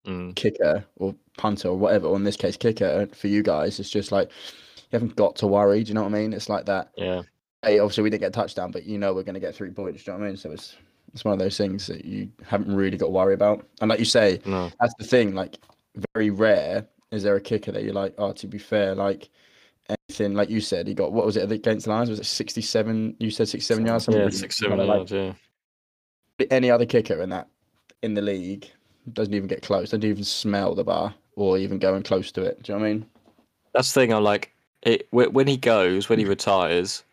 [0.07, 3.91] Mm, kicker or punter or whatever, or in this case kicker for you guys, it's
[3.91, 4.31] just like
[4.91, 5.83] you haven't got to worry.
[5.85, 6.33] Do you know what I mean?
[6.33, 6.91] It's like that.
[6.97, 7.23] yeah,
[7.63, 9.71] Hey, obviously we didn't get a touchdown, but you know we're going to get three
[9.71, 10.03] points.
[10.05, 10.37] Do you know what I mean?
[10.37, 10.77] So it's
[11.13, 13.67] it's one of those things that you haven't really got to worry about.
[13.81, 15.35] And like you say, no, that's the thing.
[15.35, 15.59] Like,
[16.15, 19.29] very rare is there a kicker that you're like, oh, to be fair, like
[19.89, 22.11] anything, like you said, he got what was it against the Lions?
[22.11, 23.17] Was it 67?
[23.19, 24.05] You said 67 yards.
[24.05, 25.13] something yeah, really- six, seven like, yards.
[25.13, 25.33] Yeah.
[26.51, 27.49] Any other kicker in that
[28.03, 28.71] in the league
[29.13, 29.91] doesn't even get close.
[29.91, 32.63] Doesn't even smell the bar or even going close to it.
[32.63, 33.07] Do you know what I mean?
[33.75, 34.13] That's the thing.
[34.13, 37.05] I'm like, it when he goes, when he retires,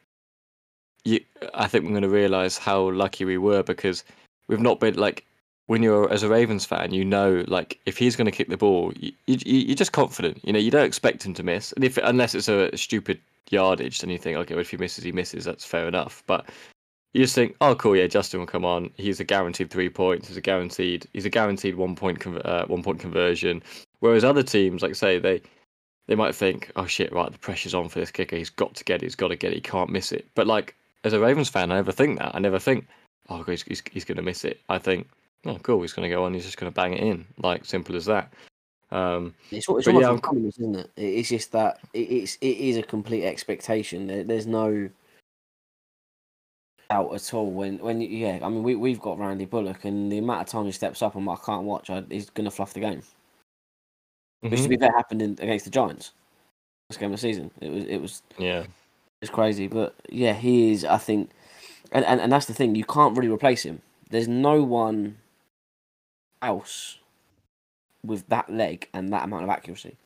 [1.03, 1.19] you,
[1.53, 4.03] I think we're going to realize how lucky we were because
[4.47, 5.25] we've not been like
[5.67, 8.58] when you're as a Ravens fan, you know, like if he's going to kick the
[8.58, 10.39] ball, you, you you're just confident.
[10.43, 13.99] You know, you don't expect him to miss, and if unless it's a stupid yardage,
[13.99, 15.45] then you think, okay, well, if he misses, he misses.
[15.45, 16.23] That's fair enough.
[16.25, 16.49] But
[17.13, 18.91] you just think, oh, cool, yeah, Justin will come on.
[18.95, 20.27] He's a guaranteed three points.
[20.27, 21.08] He's a guaranteed.
[21.13, 23.62] He's a guaranteed one point uh, one point conversion.
[23.99, 25.41] Whereas other teams, like say they
[26.08, 28.36] they might think, oh shit, right, the pressure's on for this kicker.
[28.36, 29.06] He's got to get it.
[29.06, 29.56] He's got to get it.
[29.56, 30.26] He can't miss it.
[30.36, 32.34] But like as a Ravens fan, I never think that.
[32.34, 32.88] I never think,
[33.30, 34.60] oh, he's he's, he's going to miss it.
[34.70, 35.08] I think,
[35.46, 36.34] oh, cool, he's going to go on.
[36.34, 37.26] He's just going to bang it in.
[37.41, 38.34] Like simple as that.
[38.89, 40.91] Um, It's, it's almost yeah, like isn't it?
[40.96, 44.08] It- It's just that it, it's it is a complete expectation.
[44.08, 44.89] There, there's no
[46.89, 47.52] doubt at all.
[47.52, 50.65] When when yeah, I mean we we've got Randy Bullock, and the amount of time
[50.65, 53.02] he steps up and I can't watch, I, he's gonna fluff the game.
[54.41, 54.84] Which to be mm-hmm.
[54.84, 56.13] fair happened in, against the Giants.
[56.89, 57.52] First game of the season.
[57.60, 58.65] It was it was yeah,
[59.21, 60.86] It's crazy, but yeah, he is.
[60.86, 61.32] I think,
[61.91, 62.76] and, and and that's the thing.
[62.76, 63.82] You can't really replace him.
[64.10, 65.17] There's no one
[66.41, 67.00] else
[68.06, 69.97] with that leg and that amount of accuracy.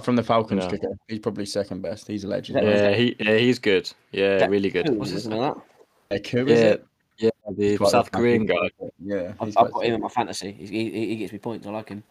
[0.00, 0.70] From the Falcons No.
[0.70, 2.06] kicker, he's probably second best.
[2.06, 2.62] He's a legend.
[2.62, 2.88] Yeah.
[2.88, 3.90] Yeah, he yeah, he's good.
[4.12, 4.88] Yeah, Jack really good.
[4.88, 5.42] Who, What's his isn't name?
[5.42, 6.14] it that?
[6.14, 6.86] Like, who is Yeah, it?
[7.18, 8.70] yeah, the South Korean guy.
[9.04, 10.52] Yeah, I've, I've got him in my fantasy.
[10.52, 11.66] He, he, he gets me points.
[11.66, 12.02] I like him.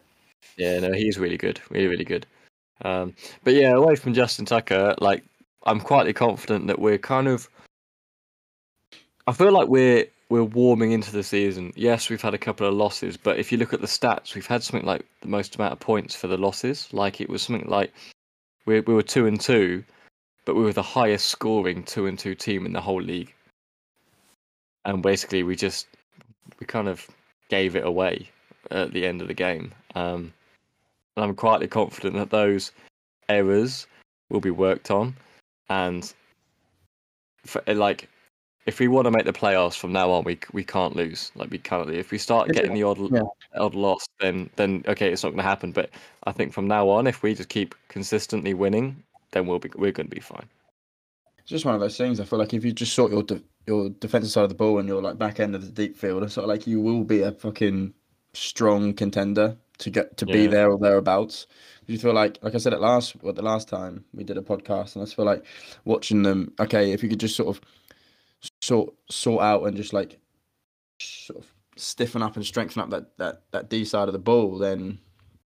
[0.58, 1.60] Yeah, no, he's really good.
[1.70, 2.26] Really, really good.
[2.84, 5.24] Um, but yeah, away from Justin Tucker, like
[5.66, 7.50] I'm quietly confident that we're kind of.
[9.28, 11.74] I feel like we're we're warming into the season.
[11.76, 14.46] Yes, we've had a couple of losses, but if you look at the stats, we've
[14.46, 16.88] had something like the most amount of points for the losses.
[16.94, 17.94] Like it was something like
[18.66, 19.84] we we were two and two,
[20.46, 23.34] but we were the highest scoring two and two team in the whole league.
[24.86, 25.88] And basically, we just
[26.60, 27.06] we kind of
[27.50, 28.30] gave it away
[28.72, 29.72] at the end of the game.
[29.96, 30.34] Um,
[31.16, 32.72] and I'm quietly confident that those
[33.28, 33.88] errors
[34.30, 35.16] will be worked on,
[35.70, 36.12] and
[37.46, 38.10] for, like
[38.66, 41.32] if we want to make the playoffs from now on, we we can't lose.
[41.36, 41.90] Like we can't.
[41.90, 43.22] If we start getting the odd Yeah.
[43.56, 45.72] odd loss, then then okay, it's not going to happen.
[45.72, 45.90] But
[46.24, 49.92] I think from now on, if we just keep consistently winning, then we'll be we're
[49.92, 50.48] going to be fine.
[51.40, 52.20] It's just one of those things.
[52.20, 54.78] I feel like if you just sort your de- your defensive side of the ball
[54.78, 57.04] and your like back end of the deep field, it's sort of like you will
[57.04, 57.94] be a fucking
[58.34, 61.48] strong contender to get to be there or thereabouts.
[61.88, 64.38] Do you feel like, like I said at last, what the last time we did
[64.38, 65.44] a podcast, and I just feel like
[65.86, 66.54] watching them.
[66.60, 67.62] Okay, if you could just sort of
[68.62, 70.18] sort sort out and just like
[71.02, 74.58] sort of stiffen up and strengthen up that that that D side of the ball,
[74.58, 75.00] then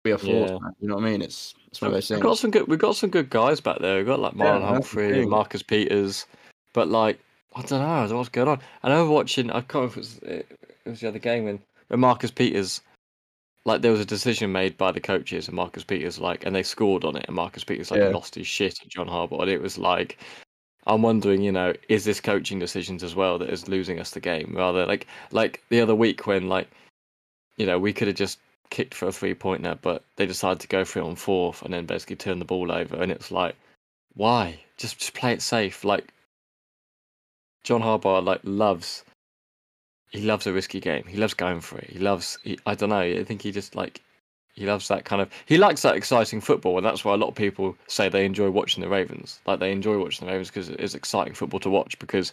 [0.04, 0.50] we are force.
[0.50, 0.58] Yeah.
[0.80, 1.22] You know what I mean?
[1.22, 2.68] It's it's one of those We've got some good.
[2.68, 3.96] We've got some good guys back there.
[3.96, 5.26] We've got like Marlon Yeah, Humphrey.
[5.26, 6.26] Marcus Peters,
[6.72, 7.18] but like
[7.56, 7.86] I don't know.
[7.86, 8.60] I don't know what's going on.
[8.82, 9.50] I know watching.
[9.50, 12.80] I can't remember if it was, it was the other game when when Marcus Peters,
[13.64, 16.62] like there was a decision made by the coaches and Marcus Peters like, and they
[16.62, 18.08] scored on it, and Marcus Peters like Yeah.
[18.08, 20.18] lost his shit at John Harbaugh, and it was like.
[20.86, 24.18] I'm wondering, you know, is this coaching decisions as well that is losing us the
[24.20, 24.54] game?
[24.56, 26.68] Rather, like, like the other week when, like,
[27.58, 28.38] you know, we could have just
[28.70, 31.74] kicked for a three pointer, but they decided to go for it on fourth and
[31.74, 32.96] then basically turn the ball over.
[32.96, 33.56] And it's like,
[34.14, 34.58] why?
[34.78, 35.84] Just just play it safe.
[35.84, 36.14] Like
[37.62, 39.04] John Harbaugh, like loves.
[40.10, 41.04] He loves a risky game.
[41.06, 41.90] He loves going for it.
[41.90, 42.38] He loves.
[42.42, 43.00] He, I don't know.
[43.00, 44.02] I think he just like.
[44.54, 45.30] He loves that kind of.
[45.46, 48.50] He likes that exciting football, and that's why a lot of people say they enjoy
[48.50, 49.40] watching the Ravens.
[49.46, 52.32] Like they enjoy watching the Ravens because it's exciting football to watch because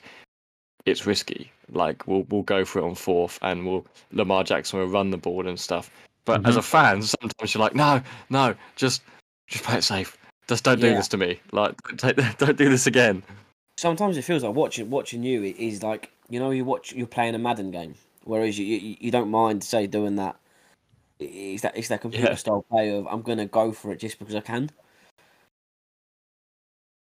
[0.85, 1.51] it's risky.
[1.71, 5.17] Like we'll we'll go for it on fourth, and we'll Lamar Jackson will run the
[5.17, 5.91] ball and stuff.
[6.25, 6.59] But as mm-hmm.
[6.59, 9.03] a fan, sometimes you're like, no, no, just
[9.47, 10.17] just play it safe.
[10.47, 10.95] Just don't do Yeah.
[10.95, 11.39] this to me.
[11.51, 13.23] Like don't, don't do this again.
[13.77, 17.35] Sometimes it feels like watching watching you is like you know you watch you're playing
[17.35, 20.37] a Madden game, whereas you you, you don't mind say doing that.
[21.19, 22.35] It's that it's that computer Yeah.
[22.35, 24.71] style play of I'm gonna go for it just because I can.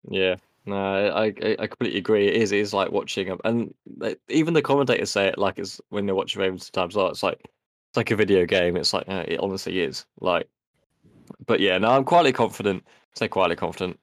[0.10, 2.28] Yeah, no, I I I completely agree.
[2.28, 5.60] It is it is like watching, a- and like, even the commentators say it like
[5.60, 6.98] it's when they're watching Ravens sometimes.
[6.98, 8.76] Oh, it's like it's like a video game.
[8.78, 10.06] It's like uh, it honestly is.
[10.20, 10.50] Like,
[11.46, 12.84] but yeah, no, I'm quietly confident.
[13.16, 14.00] Say quietly confident.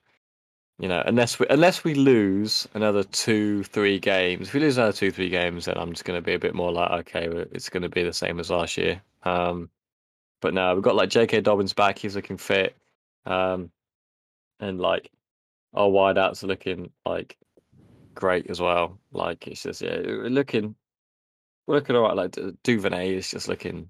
[0.80, 4.48] You know, unless we unless we lose another two, three games.
[4.48, 6.54] If we lose another two, three games, then I'm just going to be a bit
[6.54, 9.02] more like, okay, it's going to be the same as last year.
[9.24, 9.68] Um,
[10.40, 11.42] but now we've got like J.K.
[11.42, 11.98] Dobbins back.
[11.98, 12.74] He's looking fit.
[13.26, 13.70] Um,
[14.58, 15.10] and like
[15.74, 17.36] our wideouts are looking like
[18.14, 18.98] great as well.
[19.12, 20.74] Like it's just yeah, we're looking
[21.66, 22.16] we're looking all right.
[22.16, 23.86] Like Du- Duvernay is just looking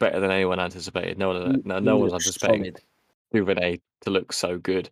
[0.00, 1.18] better than anyone anticipated.
[1.18, 2.74] No one, no, no one's anticipating.
[3.34, 4.88] Duvernay to look so good.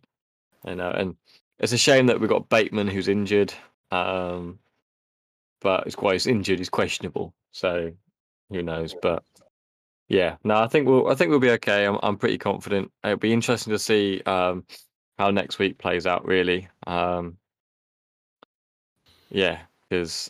[0.65, 1.15] You know, and
[1.59, 3.53] it's a shame that we've got Bateman who's injured.
[3.91, 4.59] Um,
[5.61, 6.59] but it's quite he's injured.
[6.59, 7.33] He's questionable.
[7.51, 7.91] So
[8.49, 8.95] who knows?
[9.01, 9.23] But
[10.07, 11.85] yeah, no, I think we'll I think we'll be okay.
[11.85, 12.91] I'm I'm pretty confident.
[13.03, 14.65] It'll be interesting to see um,
[15.17, 16.25] how next week plays out.
[16.25, 17.37] Really, um,
[19.29, 20.29] yeah, because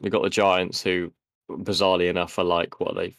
[0.00, 1.12] we've got the Giants who,
[1.50, 3.14] bizarrely enough, are like what they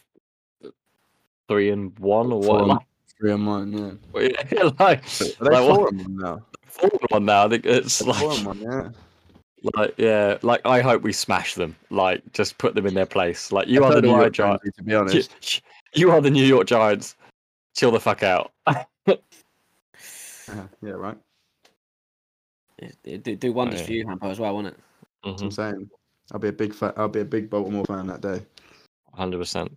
[1.47, 2.83] three and one or what?
[3.21, 4.21] Three and one, yeah.
[4.51, 6.45] yeah, like, Are they like, what- four and one now?
[6.65, 7.45] four and one now.
[7.45, 8.89] I think it's Four and like, one, yeah.
[9.75, 11.75] like yeah, like I hope we smash them.
[11.91, 13.51] Like just put them in their place.
[13.51, 14.65] Like you I are the New York Giants.
[14.75, 15.61] To be honest,
[15.93, 17.15] you are the New York Giants.
[17.75, 18.51] Chill the fuck out.
[18.65, 18.83] Uh,
[20.81, 21.17] yeah, right.
[22.79, 23.85] It do, do wonders yeah.
[23.85, 24.77] for you, Hampo, as well, won't it?
[25.23, 25.89] That's what I'm saying.
[26.31, 28.41] I'll be a big fa- I'll be a big Baltimore fan that day.
[29.13, 29.71] Hundred percent.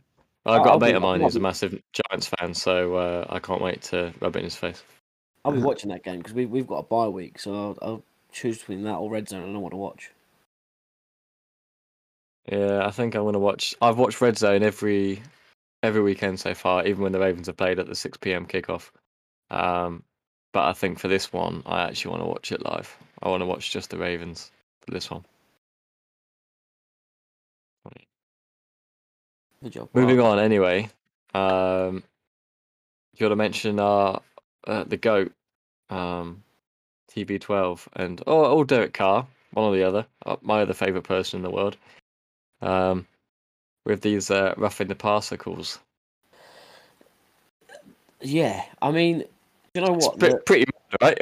[0.46, 3.26] I've I'll got a be- of mine I'll who's a massive Giants fan, so uh,
[3.30, 4.82] I can't wait to rub it in his face.
[5.44, 8.02] I'll be watching that game because we we've got a bye week, so I'll, I'll
[8.32, 9.40] choose between that or Red Zone.
[9.40, 10.10] I don't know what to watch.
[12.50, 13.74] Yeah, I think I'm gonna watch.
[13.80, 15.22] I've watched Red Zone every
[15.82, 18.46] every weekend so far, even when the Ravens have played at the six p.m.
[18.46, 18.90] kickoff.
[19.50, 20.02] Um,
[20.52, 22.94] but I think for this one, I actually want to watch it live.
[23.22, 24.50] I want to watch just the Ravens
[24.82, 25.24] for this one.
[29.64, 29.88] Good job.
[29.94, 30.90] Moving on, anyway.
[31.32, 32.04] Um,
[33.14, 34.20] you got to mention uh,
[34.66, 35.32] uh the goat,
[35.88, 36.42] um,
[37.10, 41.38] TB12, and oh, oh, Derek Carr, one or the other, uh, my other favorite person
[41.38, 41.78] in the world.
[42.60, 43.06] Um,
[43.86, 45.78] with these uh, roughing the passer calls,
[48.20, 49.24] Yeah, I mean,
[49.72, 50.18] you know what?
[50.18, 51.18] pre- The- pretty mad, right?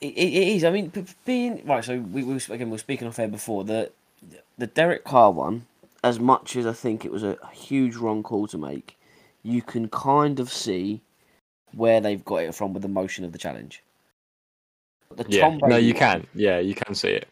[0.00, 0.64] It, it is.
[0.64, 0.90] I mean,
[1.24, 1.84] being right.
[1.84, 3.92] So we, we again we were speaking off air before the
[4.58, 5.66] the Derek Carr one.
[6.04, 8.98] As much as I think it was a huge wrong call to make,
[9.42, 11.00] you can kind of see
[11.72, 13.82] where they've got it from with the motion of the challenge.
[15.14, 16.26] The yeah, Tom Brady no, you can.
[16.34, 17.28] Yeah, you can see it.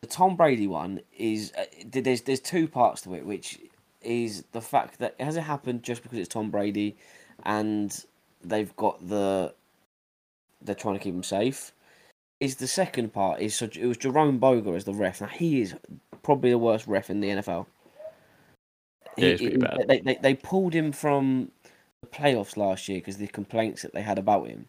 [0.00, 3.58] the Tom Brady one is uh, there's there's two parts to it, which
[4.02, 6.96] is the fact that has it happened just because it's Tom Brady,
[7.44, 8.04] and
[8.42, 9.54] they've got the
[10.62, 11.72] they're trying to keep him safe.
[12.40, 15.20] Is the second part is so it was Jerome Boger as the ref.
[15.20, 15.74] Now he is
[16.22, 17.66] probably the worst ref in the NFL.
[19.16, 19.84] Yeah, he's pretty bad.
[19.86, 21.50] They, they they pulled him from
[22.00, 24.66] the playoffs last year because the complaints that they had about him.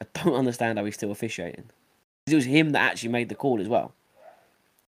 [0.00, 1.70] I don't understand how he's still officiating.
[2.26, 3.92] It was him that actually made the call as well.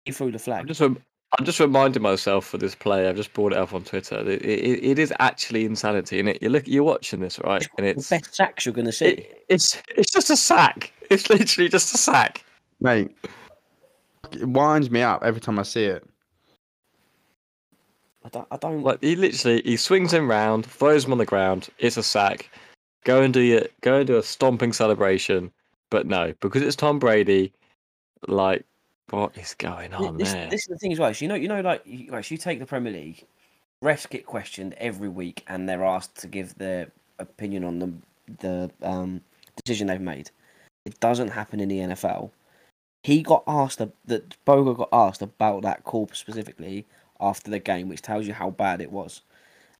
[0.05, 0.67] He threw the I'm flag.
[0.67, 1.01] just, rem-
[1.37, 3.07] I'm just reminding myself for this play.
[3.07, 4.17] I've just brought it up on Twitter.
[4.19, 6.41] It, it, it is actually insanity, and it.
[6.41, 7.67] You look, you're watching this, right?
[7.77, 9.05] And it's the best sacks you're going to see.
[9.05, 10.91] it, it's it's just a sack.
[11.09, 12.43] It's literally just a sack.
[12.79, 13.15] Mate,
[14.31, 16.07] it winds me up every time I see it.
[18.25, 18.47] I don't.
[18.49, 18.81] I don't.
[18.81, 21.69] Like he literally he swings him round, throws him on the ground.
[21.77, 22.49] It's a sack.
[23.03, 25.51] Go and do your go and do a stomping celebration.
[25.91, 27.53] But no, because it's Tom Brady.
[28.27, 28.65] Like,
[29.11, 30.49] what is going on this, there?
[30.49, 31.13] this is the thing as well.
[31.13, 33.23] So you know, you know, like, you, like, so you take the Premier League,
[33.83, 37.93] refs get questioned every week, and they're asked to give their opinion on the
[38.39, 39.21] the um,
[39.63, 40.31] decision they've made.
[40.85, 42.31] It doesn't happen in the NFL.
[43.03, 46.87] He got asked that Boger got asked about that call specifically
[47.19, 49.21] after the game, which tells you how bad it was.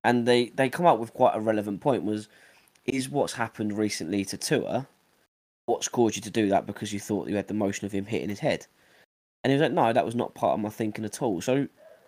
[0.04, 2.28] And they they come up with quite a relevant point: was
[2.86, 4.88] is what's happened recently to Tua
[5.66, 8.06] what's caused you to do that because you thought you had the motion of him
[8.06, 8.66] hitting his head?
[9.44, 11.42] And he was like, no, that was not part of my thinking at all.
[11.42, 11.68] So,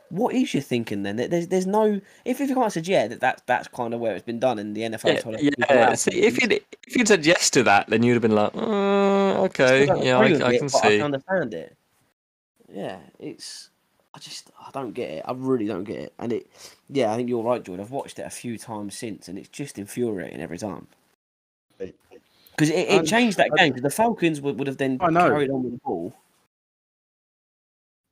[0.10, 1.18] what is your thinking then?
[1.18, 2.00] There- There's, there's no.
[2.26, 4.58] If if you can't said yeah, that, that that's kind of where it's been done,
[4.58, 5.96] in the NFL yeah, told us to keep it yeah.
[5.96, 9.42] See, if you if you'd said yes to that, then you'd have been like, uh,
[9.44, 10.98] okay, yeah, I, I it, can but I see.
[10.98, 11.76] can understand it.
[12.72, 13.70] Yeah, it's.
[14.18, 15.22] I just I don't get it.
[15.26, 16.14] I really don't get it.
[16.18, 16.50] And it,
[16.90, 17.86] yeah, I think you're right, Jordan.
[17.86, 20.88] I've watched it a few times since, and it's just infuriating every time.
[21.78, 23.74] Because it, it changed that game.
[23.74, 26.16] Because the Falcons would, would have then carried on with the ball.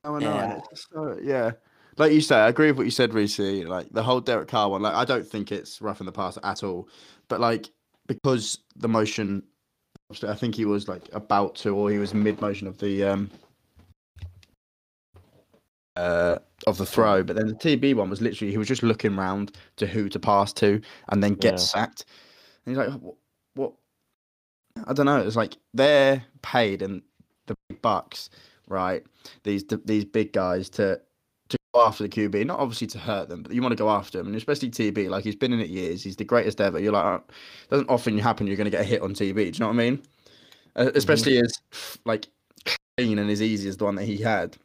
[0.04, 0.30] Oh, I know.
[0.36, 0.44] Yeah.
[0.44, 1.52] and it's just so- yeah.
[1.98, 3.40] Like you say, I agree with what you said, Reese.
[3.40, 6.62] Like the whole Derek Carr one, like I don't think it's roughing the passer at
[6.64, 6.88] all.
[7.30, 7.72] But like
[8.06, 9.42] because the motion,
[10.28, 13.32] I think he was like about to, or he was mid motion of the um
[15.96, 17.24] uh of the throw.
[17.24, 20.20] But then the TB one was literally he was just looking round to who to
[20.20, 21.58] pass to, and then get Yeah.
[21.58, 22.06] sacked.
[22.66, 23.16] And he's like, what?
[23.56, 23.74] what?
[24.88, 25.20] I don't know.
[25.20, 27.02] It's like they're paid and
[27.48, 28.30] the big bucks,
[28.68, 29.04] right?
[29.44, 31.00] These these big guys to
[31.50, 33.90] to go after the QB, not obviously to hurt them, but you want to go
[33.90, 35.10] after him, and especially TB.
[35.10, 36.80] Like he's been in it years, he's the greatest ever.
[36.80, 37.24] You're like, oh,
[37.70, 38.48] doesn't often happen.
[38.48, 39.36] You're going to get a hit on TB.
[39.36, 40.02] Do you know what I mean?
[40.76, 41.54] Uh, especially as
[42.06, 42.28] like
[42.98, 44.58] clean and as easy as the one that he had.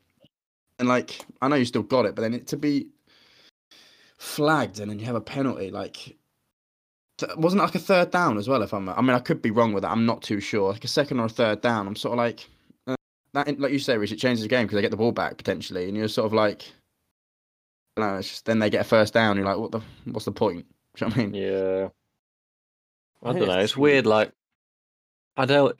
[0.81, 2.89] And like, I know you still got it, but then it to be
[4.19, 6.17] flagged and then you have a penalty, like
[7.37, 8.63] wasn't it like a third down as well?
[8.63, 9.91] If I'm, I mean, I could be wrong with that.
[9.91, 10.73] I'm not too sure.
[10.73, 11.87] Like a second or a third down.
[11.87, 12.49] I'm sort of like
[12.87, 12.97] uh,
[13.35, 13.59] that.
[13.59, 15.89] Like you say, Rich, it changes the game because they get the ball back potentially,
[15.89, 16.63] and you're sort of like,
[17.97, 18.19] I don't know.
[18.19, 19.37] It's just then they get a first down.
[19.37, 19.81] You're like, what the?
[20.07, 20.67] What's the point?
[20.97, 21.35] Do you know what I mean?
[21.35, 21.89] Yeah.
[23.23, 23.59] I I don't know.
[23.59, 24.07] it's It's weird.
[24.07, 24.33] Like,
[25.37, 25.79] I don't.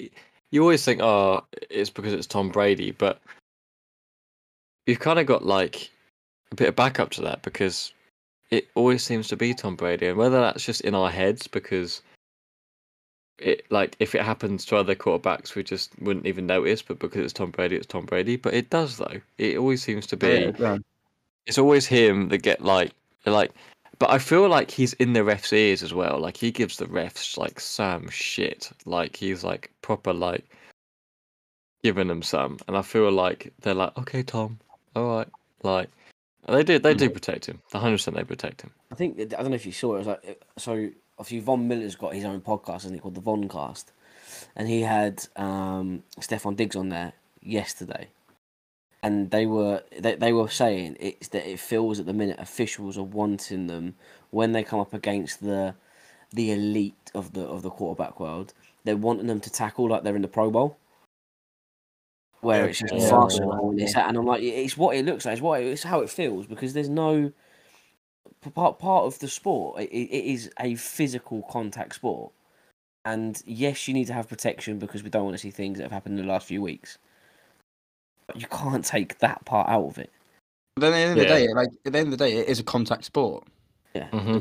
[0.51, 3.21] You always think, oh, it's because it's Tom Brady, but
[4.91, 5.91] you've kind of got like
[6.53, 7.93] a bit of backup to that because
[8.51, 12.03] it always seems to be Tom Brady, and whether that's just in our heads because
[13.39, 17.25] it like if it happens to other quarterbacks, we just wouldn't even notice, but because
[17.25, 18.37] it's Tom Brady, it's Tom Brady.
[18.37, 19.21] But it does though.
[19.39, 20.79] It always seems to be Yeah.
[21.47, 22.93] it's always him that get like
[23.27, 23.53] like
[23.99, 26.19] but I feel like he's in the refs' ears as well.
[26.19, 28.71] Like he gives the refs like some shit.
[28.87, 30.45] Like he's like proper like
[31.85, 32.59] giving them some.
[32.67, 34.59] And I feel like they're like, Okay, Tom,
[34.97, 35.29] alright.
[35.63, 35.91] Like
[36.49, 37.61] they do they do protect him.
[37.73, 38.71] hundred percent they protect him.
[38.91, 39.97] I think I don't know if you saw it.
[39.97, 40.91] It was like so.
[41.19, 43.87] Obviously, Von Miller's got his own podcast, isn't it, called the Voncast,
[44.57, 47.13] and he had um, Stefon Diggs on there
[47.43, 48.09] yesterday,
[49.03, 52.97] and they were they, they were saying it's that it feels at the minute officials
[52.97, 53.97] are wanting them
[54.31, 55.75] when they come up against the
[56.33, 58.55] the elite of the of the quarterback world.
[58.85, 60.79] they're wanting them to tackle like they're in the Pro Bowl,
[62.41, 63.09] where it's just Yeah.
[63.09, 65.83] farcical and it's and I'm like, it's what it looks like, it's what it, it's
[65.83, 67.33] how it feels because there's no
[68.55, 69.81] part part of the sport.
[69.81, 72.33] It, it is a physical contact sport,
[73.05, 75.85] and yes, you need to have protection because we don't want to see things that
[75.85, 76.99] have happened in the last few weeks.
[78.27, 80.11] But you can't take that part out of it.
[80.77, 81.35] But then at the end of Yeah.
[81.35, 83.47] the day, like at the end of the day, it is a contact sport.
[84.13, 84.39] hmm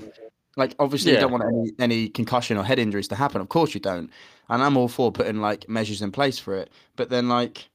[0.55, 3.41] Like obviously, you don't want any any concussion or head injuries to happen.
[3.41, 4.09] Of course, you don't.
[4.49, 6.69] And I'm all for putting like measures in place for it.
[6.95, 7.69] But then, like,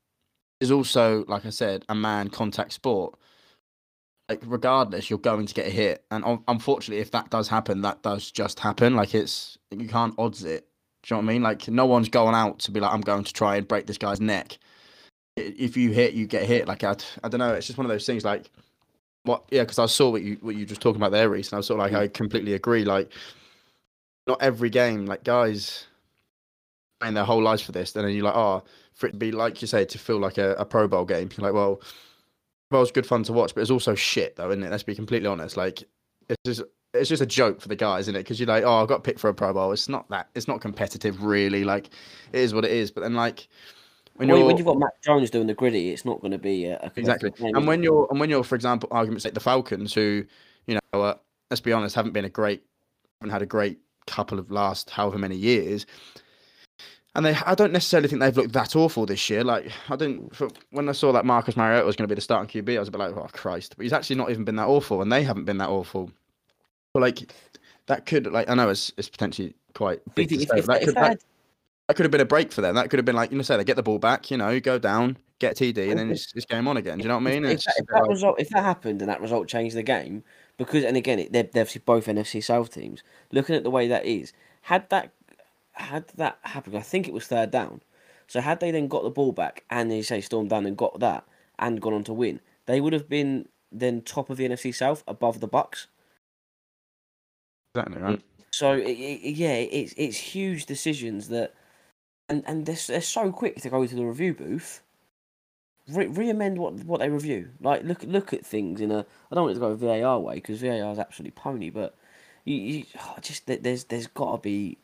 [0.64, 3.18] there's also, like I said, a man contact sport.
[4.30, 6.06] Like, regardless, you're going to get a hit.
[6.10, 8.96] And un- unfortunately, if that does happen, that does just happen.
[8.96, 10.66] Like, it's you can't odds it.
[11.02, 11.42] Do you know what I mean?
[11.42, 13.98] Like, no one's going out to be like, I'm going to try and break this
[13.98, 14.56] guy's neck.
[15.36, 16.66] If you hit, you get hit.
[16.66, 17.52] Like, I, I don't know.
[17.52, 18.24] It's just one of those things.
[18.24, 18.50] Like,
[19.24, 19.44] what?
[19.50, 21.58] Yeah, because I saw what you what you just talking about there, Reese, and I
[21.58, 22.86] was sort of like, I completely agree.
[22.86, 23.12] Like,
[24.26, 25.88] not every game, like guys
[27.00, 28.62] playing their whole lives for this, and then you're like, oh,
[28.94, 31.28] for it to be like you say, to feel like a, a Pro Bowl game,
[31.36, 31.76] you're like, well,
[32.70, 34.70] Pro Bowl's good fun to watch, but it's also shit though, isn't it?
[34.70, 35.56] Let's be completely honest.
[35.56, 35.84] Like,
[36.28, 36.62] it's just
[36.94, 38.20] it's just a joke for the guys, isn't it?
[38.20, 39.72] Because you're like, oh, I got picked for a Pro Bowl.
[39.72, 40.28] It's not that.
[40.34, 41.64] It's not competitive, really.
[41.64, 41.86] Like,
[42.32, 42.92] it is what it is.
[42.92, 43.48] But then, like,
[44.14, 46.38] when When, you're when you've got Matt Jones doing the gritty, it's not going to
[46.38, 47.30] be a, a Exactly.
[47.32, 50.24] game, And when you're and when you're, for example, arguments like the Falcons, who,
[50.66, 51.14] you know, uh,
[51.50, 52.62] let's be honest, haven't been a great,
[53.20, 55.86] haven't had a great couple of last however many years,
[57.14, 59.44] and they, I don't necessarily think they've looked that awful this year.
[59.44, 62.20] Like I didn't for, when I saw that Marcus Mariota was going to be the
[62.20, 64.56] starting QB, I was a bit like, oh Christ, but he's actually not even been
[64.56, 66.10] that awful, and they haven't been that awful.
[66.92, 67.32] But like
[67.86, 70.82] that could like I know it's it's potentially quite big to think say, if, but
[70.82, 71.24] if, that could that,
[71.88, 72.74] that could have been a break for them.
[72.74, 74.58] That could have been like you know, say they get the ball back, you know,
[74.58, 76.98] go down, get TD, and then it's, it's game on again.
[76.98, 77.44] Do you know what I mean?
[77.44, 80.24] if, that, if that like- result, if that happened and that result changed the game,
[80.56, 83.02] because and again, it, they're, they're both NFC South teams.
[83.32, 85.12] Looking at the way that is, had that
[85.74, 87.82] had that happened, I think it was third down.
[88.26, 91.00] So had they then got the ball back and they say stormed down and got
[91.00, 91.24] that
[91.58, 95.04] and gone on to win, they would have been then top of the NFC South
[95.06, 95.88] above the Bucks.
[97.74, 98.18] Exactly right.
[98.18, 98.22] Mm.
[98.52, 101.54] So it, it, yeah, it's it's huge decisions that,
[102.28, 104.80] and and they're, they're so quick to go to the review booth.
[105.88, 107.50] Re- re-amend what what they review.
[107.60, 109.00] Like look look at things in a.
[109.00, 111.96] I don't want it to go VAR way because VAR is absolutely pony, but
[112.44, 114.78] you, you oh, just there's there's got to be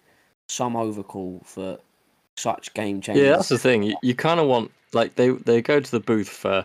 [0.51, 1.79] some overcall for
[2.37, 3.25] such game changes.
[3.25, 3.85] Yeah, that's the thing.
[3.85, 6.65] You, you kind of want like they they go to the booth for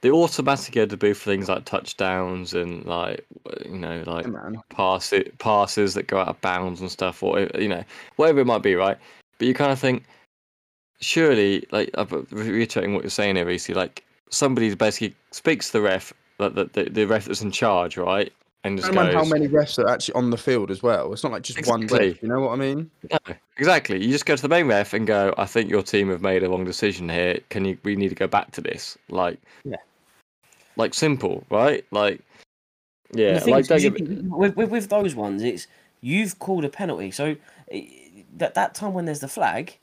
[0.00, 3.24] they automatically go to the booth for things like touchdowns and like
[3.64, 7.38] you know like Yeah, pass it, passes that go out of bounds and stuff, or
[7.40, 7.84] eh, you know
[8.16, 8.96] whatever it might be, right?
[9.38, 10.04] But you kind of think,
[11.00, 15.82] surely, like uh, reiterating what you're saying here, Reese, like somebody basically speaks to the
[15.82, 18.32] ref, like the the, the ref that's in charge, right?
[18.66, 21.12] And just Bear in goes, how many refs are actually on the field as well.
[21.12, 22.20] It's not like just one ref.
[22.20, 22.90] You know what I mean?
[23.10, 23.18] No,
[23.58, 24.04] exactly.
[24.04, 26.42] You just go to the main ref and go, I think your team have made
[26.42, 27.38] a wrong decision here.
[27.48, 28.98] Can you we need to go back to this?
[29.08, 29.76] Like Yeah.
[30.76, 31.84] Like simple, right?
[31.92, 32.20] Like
[33.12, 35.68] yeah, like is, don't 'cause you get me- can- with, with with those ones, it's
[36.00, 37.10] you've called a penalty.
[37.12, 37.36] So
[37.72, 37.90] i-
[38.36, 39.78] that that time when there's the flag,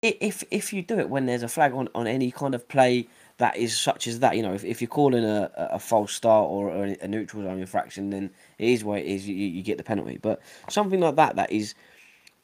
[0.00, 3.08] if if you do it when there's a flag on, on any kind of play
[3.38, 6.12] that is such as that, you know, if, if you're calling a, a a false
[6.12, 9.26] start or, or a neutral zone infraction, then it is what it is.
[9.26, 10.18] You, you get the penalty.
[10.20, 11.74] But something like that that is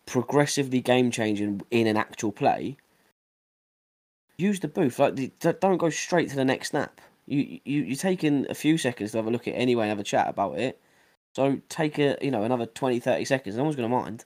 [0.07, 2.77] progressively game changing in an actual play.
[4.39, 4.99] Use the booth.
[4.99, 7.01] Like don't go straight to the next snap.
[7.27, 9.91] You you you're taking a few seconds to have a look at it anyway and
[9.91, 10.81] have a chat about it.
[11.35, 13.57] So take a you know another 20, 30 seconds.
[13.57, 14.25] No one's gonna mind.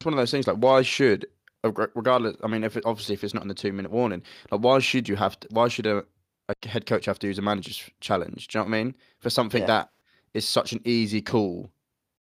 [0.00, 0.46] It's one of those things.
[0.46, 1.26] Like, why should,
[1.70, 2.36] regardless?
[2.42, 4.78] I mean, if it, obviously if it's not in the two minute warning, like, why
[4.78, 5.38] should you have?
[5.40, 6.04] To, why should a,
[6.48, 8.48] a head coach have to use a manager's challenge?
[8.48, 8.94] Do you know what I mean?
[9.20, 9.66] For something Yeah.
[9.66, 9.90] that
[10.34, 11.70] is such an easy call,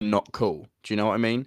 [0.01, 0.67] not cool.
[0.83, 1.47] Do you know what I mean?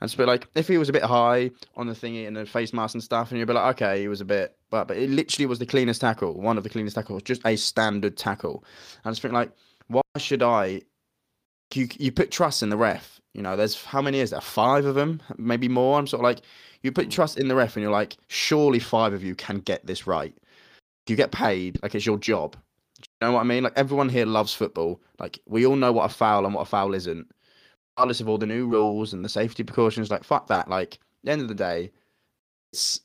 [0.00, 2.72] And a like if he was a bit high on the thingy and the face
[2.74, 5.08] mask and stuff, and you'd be like, okay, he was a bit, but but it
[5.08, 8.64] literally was the cleanest tackle, one of the cleanest tackles, just a standard tackle.
[9.04, 9.52] And it's think like,
[9.86, 10.82] why should I?
[11.72, 13.20] You you put trust in the ref.
[13.32, 14.40] You know, there's how many is there?
[14.40, 15.98] Five of them, maybe more.
[15.98, 16.42] I'm sort of like,
[16.84, 17.10] you put hmm.
[17.10, 20.34] trust in the ref, and you're like, surely five of you can get this right.
[21.08, 22.52] You get paid like it's your job.
[22.52, 23.64] Do you know what I mean?
[23.64, 25.00] Like everyone here loves football.
[25.18, 27.28] Like we all know what a foul and what a foul isn't
[27.96, 30.68] regardless of all the new rules and the safety precautions, like fuck that.
[30.68, 31.92] Like at the end of the day,
[32.72, 33.00] it's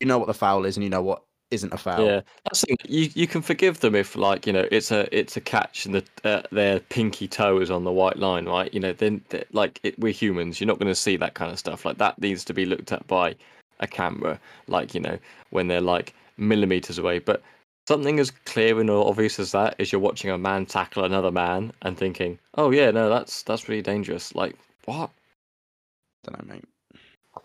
[0.00, 1.22] you know what the foul is and you know what
[1.54, 2.04] isn't a foul.
[2.04, 2.76] Yeah, that's the thing.
[2.86, 5.94] You you can forgive them if like you know it's a it's a catch and
[5.94, 8.72] the uh, their pinky toe is on the white line, right?
[8.74, 10.60] You know, then like it, we're humans.
[10.60, 11.84] You're not going to see that kind of stuff.
[11.84, 13.34] Like that needs to be looked at by
[13.80, 14.38] a camera.
[14.66, 15.18] Like you know
[15.50, 17.20] when they're like millimeters away.
[17.20, 17.42] But
[17.88, 21.72] something as clear and obvious as that is you're watching a man tackle another man
[21.82, 24.34] and thinking, oh yeah, no, that's that's really dangerous.
[24.34, 25.10] Like what?
[26.24, 26.64] don't know, mate.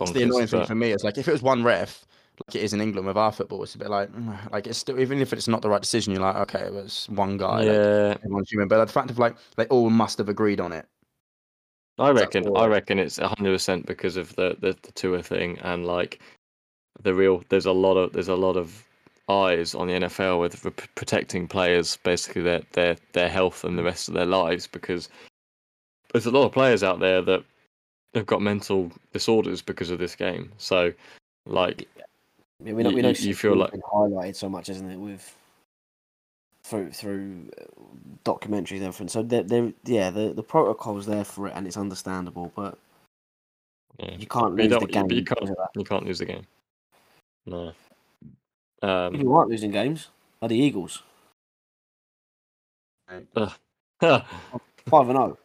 [0.01, 2.05] It's the annoying thing for me is like if it was one ref,
[2.47, 4.77] like it is in England with our football, it's a bit like mm, like it's
[4.77, 7.57] still even if it's not the right decision, you're like okay, it was one guy.
[7.57, 10.71] Like, yeah, everyone's human, but the fact of like they all must have agreed on
[10.71, 10.85] it.
[11.97, 12.55] I reckon.
[12.55, 16.19] I reckon it's hundred percent because of the, the the Tua thing and like
[17.01, 17.43] the real.
[17.49, 18.85] There's a lot of there's a lot of
[19.27, 20.65] eyes on the NFL with
[20.95, 25.09] protecting players, basically their their their health and the rest of their lives because
[26.13, 27.43] there's a lot of players out there that
[28.15, 30.51] have got mental disorders because of this game.
[30.57, 30.91] So,
[31.45, 31.87] like,
[32.63, 34.97] Yeah, we know, You- we know you- feel like- been highlighted so much, isn't it,
[34.97, 35.35] with
[36.63, 37.63] through through uh,
[38.25, 39.07] documentaries and everything.
[39.07, 42.77] So there, there, yeah, the the protocol's there for it, and it's understandable, but
[43.97, 45.09] yeah, you can't you lose the game.
[45.11, 46.45] you can't you can't lose the game.
[47.45, 47.73] No.
[48.81, 50.09] Um, you aren't losing games,
[50.41, 51.03] are the Eagles
[53.09, 53.25] five
[55.09, 55.37] and oh.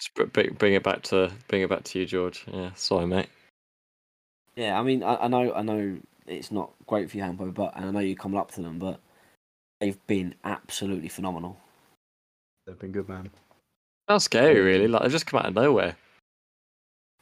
[0.00, 0.26] zero?
[0.32, 2.44] Bring, bring it back to bring it back to you, George.
[2.52, 3.28] Yeah, sorry, mate.
[4.56, 7.72] Yeah, I mean, I, I know, I know, it's not great for you, Hampo, but
[7.76, 9.00] and I know you come up to them, but
[9.80, 11.58] they've been absolutely phenomenal.
[12.66, 13.30] They've been good, man.
[14.08, 14.88] That's scary, really.
[14.88, 15.96] Like they've just come out of nowhere.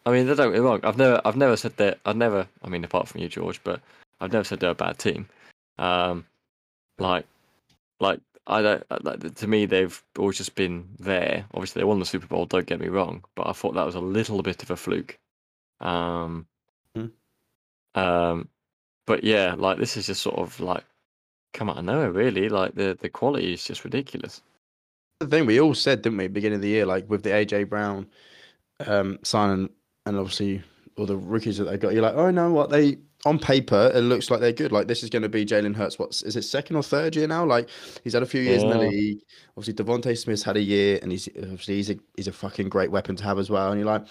[0.07, 0.81] I mean, they don't get me wrong.
[0.83, 1.99] I've never, I've never said that.
[2.07, 2.47] I've never.
[2.63, 3.81] I mean, apart from you, George, but
[4.21, 5.29] I've never said they're a bad team.
[5.79, 6.25] Um,
[6.99, 7.27] like,
[8.01, 8.85] like I don't.
[8.91, 11.45] uh, Like, to me, they've always just been there.
[11.53, 12.47] Obviously, they won the Super Bowl.
[12.47, 15.19] Don't get me wrong, but I thought that was a little bit of a fluke.
[15.81, 16.47] Um,
[16.95, 17.07] Hmm.
[17.95, 18.49] um,
[19.11, 20.85] but yeah, like this is just sort of like
[21.53, 22.49] come out of nowhere, really.
[22.49, 24.41] Like the the quality is just ridiculous.
[25.19, 27.69] The thing we all said, didn't we, beginning of the year, like with the AJ
[27.69, 28.07] Brown
[28.87, 29.69] um, signing,
[30.07, 30.63] and obviously
[30.97, 34.01] all the rookies that they got, you're like, oh no, what they on paper it
[34.01, 34.73] looks like they're good.
[34.73, 35.99] Like this is going to be Jalen Hurts.
[35.99, 37.45] What's is it second or third year now?
[37.45, 37.69] Like
[38.03, 39.21] he's had a few years in the league.
[39.57, 42.91] Obviously DeVonta Smith's had a year, and he's obviously he's a he's a fucking great
[42.91, 43.71] weapon to have as well.
[43.71, 44.07] And you're like,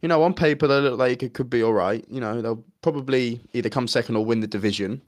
[0.00, 2.04] you know, on paper they look like it could be all right.
[2.08, 5.02] You know, they'll probably either come second or win the division.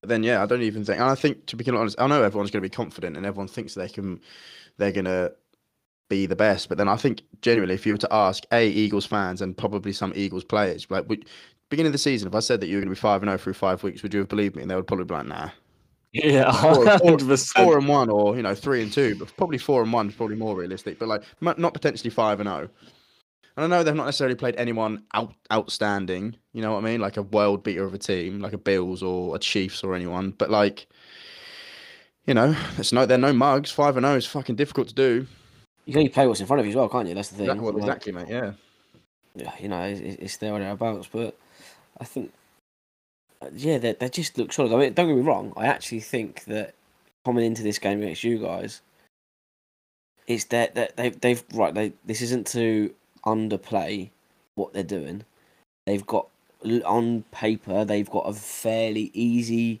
[0.00, 1.00] But then yeah, I don't even think.
[1.00, 3.48] And I think to be honest, I know everyone's going to be confident and everyone
[3.48, 4.20] thinks they can,
[4.78, 5.32] they're going to
[6.08, 6.68] be the best.
[6.68, 9.92] But then I think genuinely, if you were to ask a Eagles fans and probably
[9.92, 11.26] some Eagles players, like would,
[11.70, 13.30] beginning of the season, if I said that you were going to be five and
[13.30, 14.62] zero through five weeks, would you have believed me?
[14.62, 15.50] And they would probably be like, nah,
[16.12, 19.82] Yeah, Four- four- four and one, or you know, three and two, but probably four
[19.82, 20.98] and one is probably more realistic.
[20.98, 22.68] But like, m- not potentially five and zero.
[23.56, 26.36] And I know they've not necessarily played anyone out outstanding.
[26.52, 27.00] You know what I mean?
[27.00, 30.30] Like a world beater of a team, like a Bills or a Chiefs or anyone.
[30.30, 30.86] But like,
[32.26, 33.70] you know, it's no, they're no mugs.
[33.70, 35.26] Five and zero is fucking difficult to do.
[35.84, 37.14] You can only play what's in front of you as well, can't you?
[37.14, 37.46] That's the thing.
[37.46, 38.28] Exactly, well, exactly, mate.
[38.28, 38.52] Yeah.
[39.34, 41.08] yeah, you know, it's, it's there or thereabouts.
[41.10, 41.36] But
[42.00, 42.32] I think,
[43.54, 44.72] yeah, they, they just look solid.
[44.72, 45.52] I mean, don't get me wrong.
[45.56, 46.74] I actually think that
[47.24, 48.80] coming into this game against you guys,
[50.26, 51.74] it's that that they've they've right.
[51.74, 52.94] They this isn't to
[53.24, 54.10] underplay
[54.54, 55.24] what they're doing.
[55.86, 56.28] They've got
[56.84, 59.80] on paper they've got a fairly easy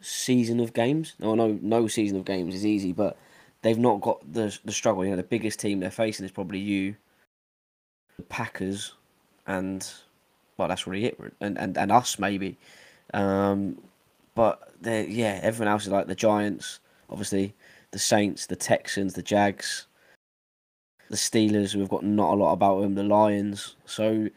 [0.00, 1.14] season of games.
[1.18, 3.16] No, know no season of games is easy, but
[3.62, 5.04] they've not got the the struggle.
[5.04, 6.96] You know, the biggest team they're facing is probably you,
[8.16, 8.94] the Packers,
[9.46, 9.88] and
[10.58, 12.58] well, that's really it, and and, and us maybe.
[13.14, 13.78] Um,
[14.34, 17.54] but yeah, everyone else is like the Giants, obviously,
[17.90, 19.86] the Saints, the Texans, the Jags,
[21.08, 21.74] the Steelers.
[21.74, 22.94] We've got not a lot about them.
[22.94, 23.76] The Lions.
[23.86, 24.28] So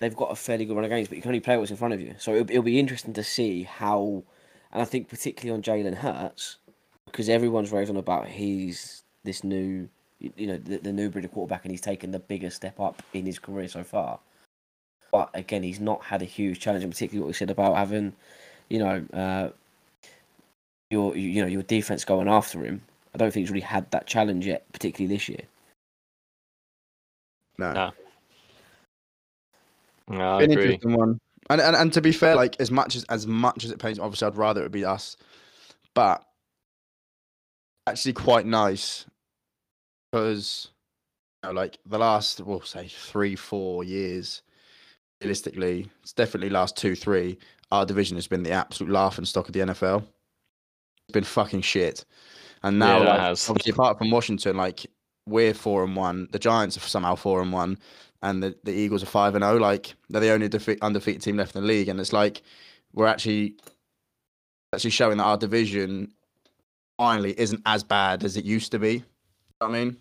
[0.00, 1.76] they've got a fairly good run of games, but you can only play what's in
[1.76, 2.14] front of you.
[2.18, 4.24] So it'll, it'll be interesting to see how,
[4.72, 6.56] and I think particularly on Jalen Hurts,
[7.04, 9.88] because everyone's raving about he's this new,
[10.18, 12.80] you you know, the, the new breed of quarterback, and he's taken the biggest step
[12.80, 14.18] up in his career so far.
[15.10, 18.12] But again, he's not had a huge challenge, and particularly what we said about having,
[18.68, 19.50] you know, uh,
[20.90, 22.82] your you you know your defense going after him.
[23.14, 25.42] I don't think he's really had that challenge yet, particularly this year.
[27.58, 27.72] No.
[27.72, 27.92] No.
[30.08, 30.64] No, I An agree.
[30.64, 31.20] interesting one.
[31.50, 33.98] And, and and to be fair, like as much as as much as it pains,
[33.98, 35.16] obviously I'd rather it would be us,
[35.94, 36.24] but
[37.86, 39.06] actually quite nice
[40.10, 40.68] because
[41.42, 44.42] you know, like the last we'll say three four years,
[45.20, 47.38] realistically, it's definitely last two three.
[47.70, 50.00] Our division has been the absolute laughing stock of the NFL.
[50.00, 52.04] It's been fucking shit,
[52.62, 54.86] and now Yeah, like, obviously apart from Washington, like
[55.26, 56.28] we're four and one.
[56.32, 57.78] The Giants are somehow four and one,
[58.22, 59.58] and the, the Eagles are five and zero.
[59.58, 62.42] Like they're the only defe- undefeated team left in the league, and it's like
[62.92, 63.56] we're actually
[64.74, 66.12] actually showing that our division
[66.96, 68.94] finally isn't as bad as it used to be.
[68.94, 68.98] You
[69.60, 69.96] know what I mean,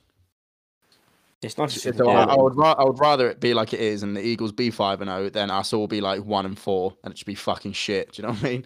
[1.42, 2.24] It's nice to so the I.
[2.24, 4.72] I would ra- I would rather it be like it is, and the Eagles be
[4.72, 7.28] five and oh, zero, than us all be like one and four, and it should
[7.28, 8.14] be fucking shit.
[8.14, 8.66] Do you know what I mean?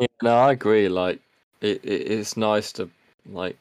[0.00, 0.88] Yeah, no, I agree.
[0.88, 1.20] Like,
[1.60, 2.90] it, it it's nice to
[3.26, 3.56] like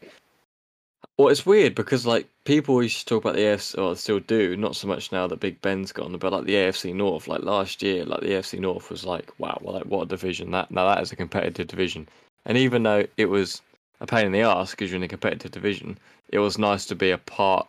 [1.18, 4.56] Well, it's weird because like people used to talk about the AFC, or still do,
[4.56, 7.28] not so much now that Big Ben's gone, but like the AFC North.
[7.28, 10.52] Like last year, like the AFC North was like, wow, well, like what a division
[10.52, 10.72] that.
[10.72, 12.08] Now that is a competitive division,
[12.46, 13.62] and even though it was
[14.00, 16.96] a pain in the ass because you're in a competitive division, it was nice to
[16.96, 17.68] be a part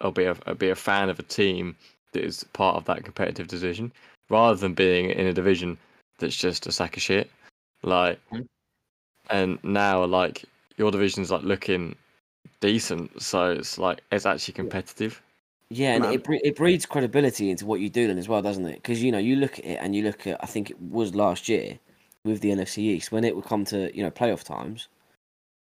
[0.00, 1.76] or be a be a fan of a team
[2.12, 3.92] that is part of that competitive division,
[4.30, 5.78] rather than being in a division
[6.18, 7.30] that's just a sack of shit.
[7.82, 8.42] Like, mm-hmm.
[9.30, 10.44] and now like
[10.76, 11.94] your division's like looking
[12.60, 15.22] decent, so it's like it's actually competitive.
[15.70, 16.14] Yeah, and Man.
[16.14, 18.76] it it breeds credibility into what you do then as well, doesn't it?
[18.76, 21.14] Because you know you look at it and you look at I think it was
[21.14, 21.78] last year
[22.24, 24.88] with the NFC East when it would come to you know playoff times.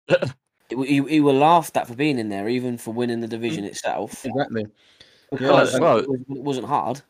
[0.82, 3.64] it, you, you were laughed at for being in there, even for winning the division
[3.64, 4.26] itself.
[4.26, 4.66] Exactly.
[5.32, 7.02] Because well- it, was, it wasn't hard.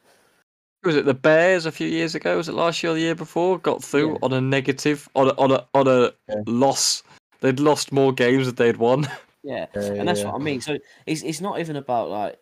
[0.83, 2.35] Was it the Bears a few years ago?
[2.35, 3.57] Was it last year or the year before?
[3.57, 4.17] Got through Yeah.
[4.21, 6.41] on a negative, on a on a on a Yeah.
[6.45, 7.03] loss.
[7.39, 9.07] They'd lost more games than they'd won.
[9.45, 10.27] Yeah, Yeah, and that's yeah.
[10.31, 10.61] what I mean.
[10.61, 12.39] So it's it's not even about like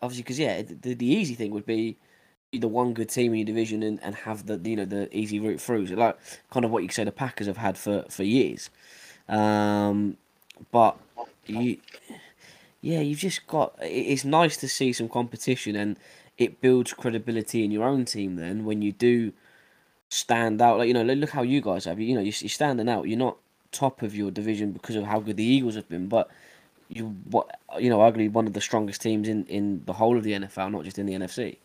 [0.00, 1.98] obviously because yeah, the, the easy thing would be
[2.50, 5.14] be the one good team in your division and, and have the you know the
[5.14, 5.86] easy route through.
[5.86, 6.18] So like
[6.50, 8.70] kind of what you say the Packers have had for for years.
[9.28, 10.16] Um,
[10.70, 10.96] but
[11.46, 11.78] you,
[12.80, 13.74] yeah, you've just got.
[13.80, 15.96] It's nice to see some competition and
[16.38, 18.36] it builds credibility in your own team.
[18.36, 19.32] Then when you do
[20.08, 22.00] stand out, like you know, look how you guys have.
[22.00, 23.08] You know, you're, you're standing out.
[23.08, 23.36] You're not
[23.72, 26.30] top of your division because of how good the Eagles have been, but
[26.88, 30.24] you what you know, arguably one of the strongest teams in in the whole of
[30.24, 31.58] the NFL, not just in the NFC.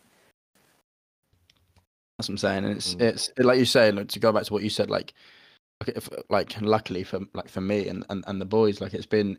[2.18, 2.64] That's what I'm saying.
[2.64, 3.00] And it's Mm.
[3.02, 5.12] it's like you say, like, to go back to what you said, like
[5.80, 9.06] like, if, like luckily for like for me and, and, and the boys, like it's
[9.06, 9.38] been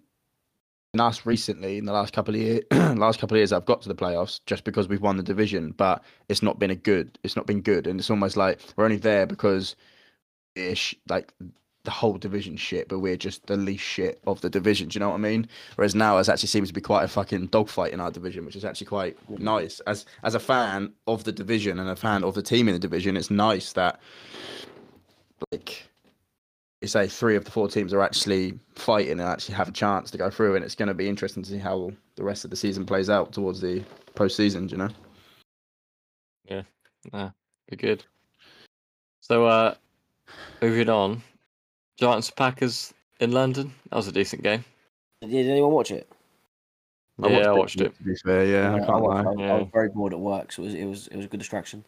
[0.99, 3.87] us recently in the last couple of years last couple of years I've got to
[3.87, 7.35] the playoffs just because we've won the division, but it's not been a good it's
[7.35, 7.87] not been good.
[7.87, 9.75] And it's almost like we're only there because
[10.55, 11.33] ish like
[11.83, 14.89] the whole division shit, but we're just the least shit of the division.
[14.89, 15.47] Do you know what I mean?
[15.75, 18.57] Whereas now it actually seems to be quite a fucking dogfight in our division, which
[18.57, 19.79] is actually quite nice.
[19.81, 22.79] As as a fan of the division and a fan of the team in the
[22.79, 24.01] division, it's nice that
[25.51, 25.87] like
[26.81, 30.11] you say three of the four teams are actually fighting and actually have a chance
[30.11, 32.51] to go through and it's going to be interesting to see how the rest of
[32.51, 33.83] the season plays out towards the
[34.15, 34.89] postseason, do you know?
[36.45, 36.61] Yeah,
[37.11, 37.31] nah,
[37.69, 38.03] be good.
[39.21, 39.73] So, uh,
[40.61, 41.21] moving on,
[41.99, 43.73] Giants Packers in London.
[43.89, 44.63] That was a decent game.
[45.21, 46.07] Did, did anyone watch it?
[47.21, 47.97] yeah, I watched it.
[47.97, 49.31] To be fair, yeah, I can't watched- lie.
[49.31, 51.25] I, was- I was very bored at work, so it was it was it was
[51.25, 51.83] a good distraction.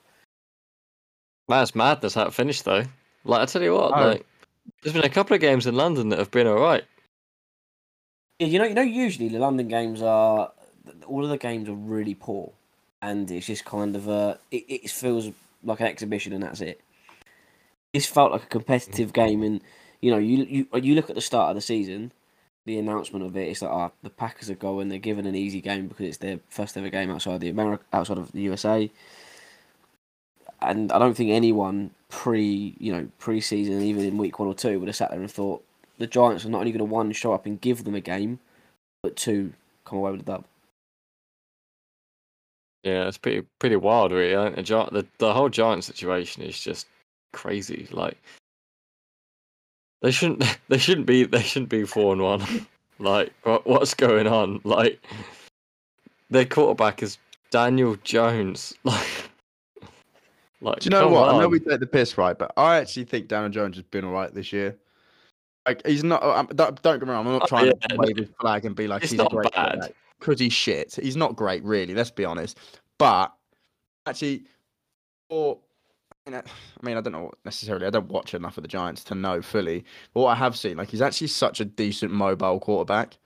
[1.47, 2.83] That's madness how it finished though.
[3.23, 4.07] Like I tell you what, Oh.
[4.09, 4.25] like
[4.81, 6.83] there's been a couple of games in London that have been alright.
[8.39, 10.51] Yeah, you know, you know, usually the London games are
[11.05, 12.51] all of the games are really poor,
[13.01, 15.29] and it's just kind of a it, it feels
[15.63, 16.81] like an exhibition, and that's it.
[17.93, 19.61] This felt like a competitive game, and
[20.01, 22.11] you know, you you you look at the start of the season,
[22.65, 25.59] the announcement of it, it's like, ah, the Packers are going, they're given an easy
[25.59, 28.89] game because it's their first ever game outside the America, outside of the USA.
[30.61, 34.79] And I don't think anyone pre, you know, pre-season, even in week one or two,
[34.79, 35.63] would have sat there and thought
[35.97, 38.39] the Giants are not only going to one show up and give them a game,
[39.03, 39.53] but two
[39.85, 40.45] come away with a dub.
[42.83, 44.33] Yeah, it's pretty pretty wild, really.
[44.33, 46.87] The, the the whole Giant situation is just
[47.33, 47.87] crazy.
[47.91, 48.17] Like
[50.01, 52.43] they shouldn't they shouldn't be they shouldn't be four and one.
[52.99, 54.61] like what what's going on?
[54.63, 55.03] Like
[56.29, 57.17] their quarterback is
[57.51, 58.73] Daniel Jones.
[58.83, 59.18] Like,
[60.61, 61.29] like Do you know what?
[61.33, 62.37] I know we take the piss, right?
[62.37, 64.77] But I actually think Daniel Jones has been all right this year.
[65.65, 66.23] Like he's not.
[66.23, 67.25] I'm, don't, don't get me wrong.
[67.25, 69.31] I'm not Oh, trying yeah, to wave his flag and be like it's he's not
[69.31, 69.93] a great bad.
[70.19, 70.95] because he's shit.
[70.95, 71.93] He's not great, really.
[71.93, 72.57] Let's be honest.
[72.97, 73.33] But
[74.05, 74.43] actually,
[75.29, 75.59] or
[76.25, 77.85] I mean, I I mean, I don't know necessarily.
[77.85, 79.85] I don't watch enough of the Giants to know fully.
[80.13, 83.17] But what I have seen, like, he's actually such a decent mobile quarterback.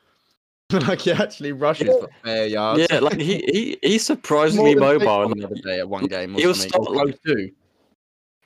[0.88, 2.88] like he actually rushes for fair yards.
[2.90, 5.28] Yeah, like he, he he's surprisingly mobile.
[5.28, 6.34] Big Ben the other day at one game.
[6.34, 7.52] He'll something, start like- close to.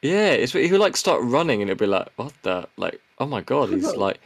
[0.01, 3.01] Yeah, it's he would like start running and it'd be like, what the like?
[3.19, 4.19] Oh my god, he's like,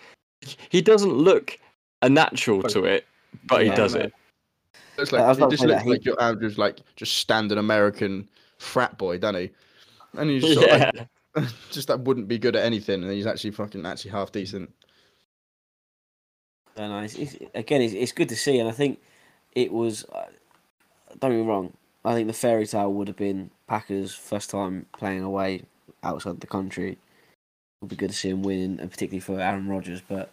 [0.70, 1.58] he doesn't look
[2.02, 3.06] a natural to it,
[3.46, 4.02] but he does no.
[4.02, 4.14] it.
[4.98, 8.28] It's like was he just looks like your average, like just standard American
[8.58, 9.50] frat boy, doesn't he?
[10.18, 10.92] And he's sort of Yeah,
[11.36, 14.72] like, just that wouldn't be good at anything, and he's actually fucking actually half decent.
[16.76, 19.00] And it's, it's, again, it's, it's good to see, and I think
[19.54, 20.06] it was.
[20.06, 20.26] Uh,
[21.20, 21.74] don't get me wrong.
[22.04, 25.64] I think the fairy tale would have been Packers' first time playing away
[26.04, 26.94] outside the country.
[26.94, 26.98] It
[27.82, 30.02] would be good to see him win, and particularly for Aaron Rodgers.
[30.08, 30.32] But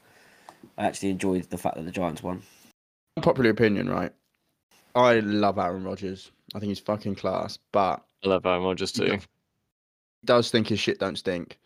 [0.76, 2.42] I actually enjoyed the fact that the Giants won.
[3.20, 4.12] Popular opinion, right?
[4.94, 6.30] I love Aaron Rodgers.
[6.54, 9.04] I think he's fucking class, but I love Aaron Rodgers too.
[9.12, 9.18] he
[10.24, 11.58] does think his shit don't stink.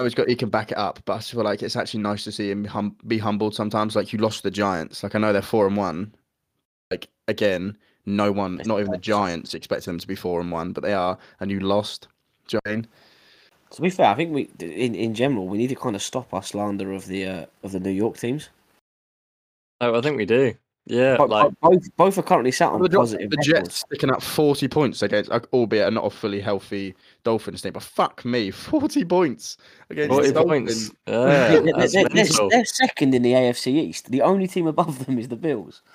[0.00, 2.24] Know he's got he can back it up, but I feel like it's actually nice
[2.24, 3.94] to see him hum, be humbled sometimes.
[3.94, 5.02] Like you lost the Giants.
[5.02, 6.14] Like I know they're four and one.
[6.90, 7.76] Like again,
[8.06, 10.92] no one, not even the Giants, expected them to be four and one, but they
[10.92, 12.08] are, and you lost.
[12.48, 12.86] Do you know I mean?
[13.72, 16.34] To be fair, I think we, in in general, we need to kind of stop
[16.34, 18.48] our slander of the uh, of the New York teams.
[19.80, 20.54] Oh, I think we do.
[20.90, 23.30] Yeah, Bo- like bo- both both are currently sat on The, positive.
[23.30, 23.46] the records.
[23.46, 27.82] Jets sticking up forty points against, like, albeit not a fully healthy Dolphins team, but
[27.82, 29.56] fuck me, forty points
[29.90, 30.88] against forty the points.
[30.88, 30.92] Dolphins.
[31.06, 34.10] Yeah, They're, they're- they're- they're- second in the AFC East.
[34.10, 35.82] The only team above them is the Bills.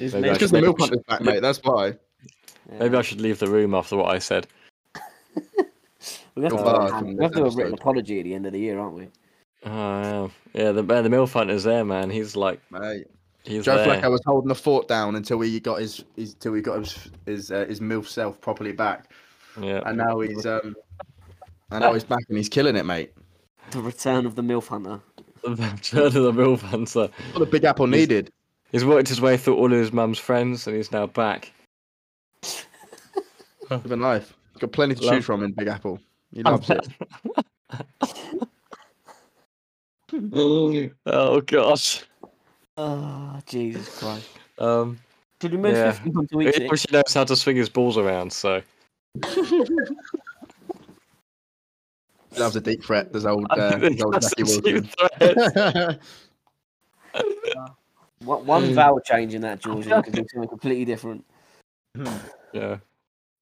[0.00, 0.32] It's Maybe I mental.
[0.34, 1.40] Because the milk we should- hunt is back, mate.
[1.42, 1.94] That's why.
[2.78, 4.46] Maybe I should leave the room after what I said.
[5.34, 5.68] we have to,
[6.36, 8.46] You're do a- barred from we have to do a written apology at the end
[8.46, 9.08] of the year, aren't we?
[9.64, 10.72] Oh, yeah, yeah.
[10.72, 12.10] The man, the milf hunter's there, man.
[12.10, 13.06] He's like, Mate.
[13.44, 14.00] he's Joe there.
[14.00, 17.10] Flacco was holding the fort down until he got his, his till he got his
[17.26, 19.10] his, uh, his milf self properly back,
[19.60, 20.76] Yeah, and now he's um,
[21.70, 23.12] and now he's back and he's killing it, mate.
[23.72, 25.00] The return of the MILF Hunter.
[25.42, 27.08] the return of the milf hunter.
[27.32, 28.32] What the Big Apple needed.
[28.72, 31.52] He's worked his way through all of his mum's friends, and he's now back.
[33.70, 34.34] Living life.
[34.58, 36.00] Got plenty to Love- choose from in Big Apple.
[36.32, 36.88] He loves it.
[41.06, 42.04] oh gosh.
[42.76, 44.28] Oh, Jesus Christ.
[44.58, 44.98] Um,
[45.42, 45.92] Should we move Yeah.
[45.92, 48.32] 50 on to he each obviously knows how to swing his balls around.
[48.32, 48.62] So
[52.32, 53.12] He loves a deep threat.
[53.12, 54.90] There's old, uh, there's old That's Jackie Wilson.
[55.18, 55.98] threats.
[57.14, 57.68] Uh,
[58.24, 58.74] one, one hmm.
[58.74, 61.24] vowel change in that, George, and you can do something completely different.
[61.96, 62.06] Hmm.
[62.52, 62.76] yeah,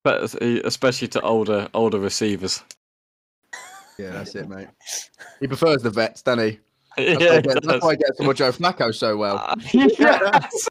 [0.05, 2.63] but uh, especially to older older receivers.
[3.99, 4.69] Yeah, that's it, mate.
[5.41, 6.59] He prefers the vets, doesn't he?
[6.97, 7.83] That's, yeah, why, he he gets, that's does.
[7.83, 9.55] why he gets on with Joe Flacco so well.
[9.75, 10.69] yes.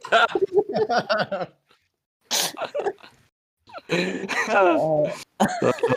[4.48, 5.12] Oh,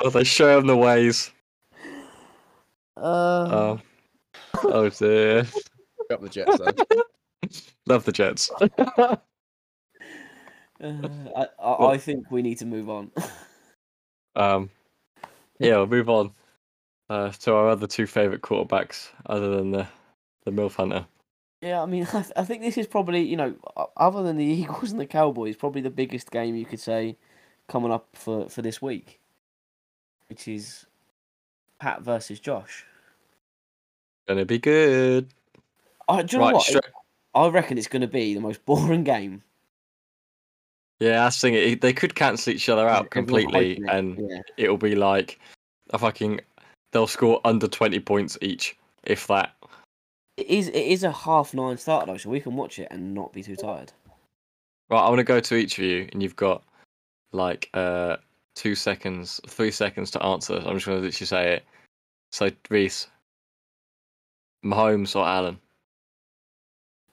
[0.03, 1.32] Oh, they show him the ways.
[2.95, 3.80] uh, Oh,
[4.63, 5.47] oh dear.
[6.11, 6.73] Up the Jets, though.
[7.88, 8.51] Love the Jets.
[8.59, 9.15] uh,
[10.82, 13.11] I, I, I think we need to move on.
[14.36, 14.69] Um,
[15.59, 16.32] yeah, we'll move on
[17.10, 19.88] uh, to our other two favourite quarterbacks, other than the
[20.45, 21.05] the Milf Hunter.
[21.62, 23.55] Yeah, I mean, I, th- I think this is probably, you know,
[23.97, 27.18] other than the Eagles and the Cowboys, probably the biggest game you could say
[27.68, 29.20] coming up for, for this week,
[30.30, 30.86] which is
[31.80, 32.86] Pat versus Josh.
[34.28, 35.28] Gonna be good.
[36.07, 36.64] I, do you know what?
[36.64, 36.82] stra-
[37.36, 39.43] I reckon it's going to be the most boring game.
[40.99, 41.53] yeah, that's the thing.
[41.55, 44.41] It- They could cancel each other out completely, and yeah.
[44.57, 45.39] it'll be like
[45.91, 46.41] a fucking.
[46.91, 49.53] They'll score under twenty points each, if that.
[50.37, 53.13] It is, it is a half nine start, though, so we can watch it and
[53.13, 53.91] not be too tired.
[54.89, 56.63] Right, I want to go to each of you, and you've got
[57.31, 58.17] like uh
[58.55, 60.55] two seconds, three seconds to answer.
[60.55, 61.63] I'm just going to literally say it.
[62.31, 63.07] So, Reese,
[64.63, 65.59] Mahomes or Allen?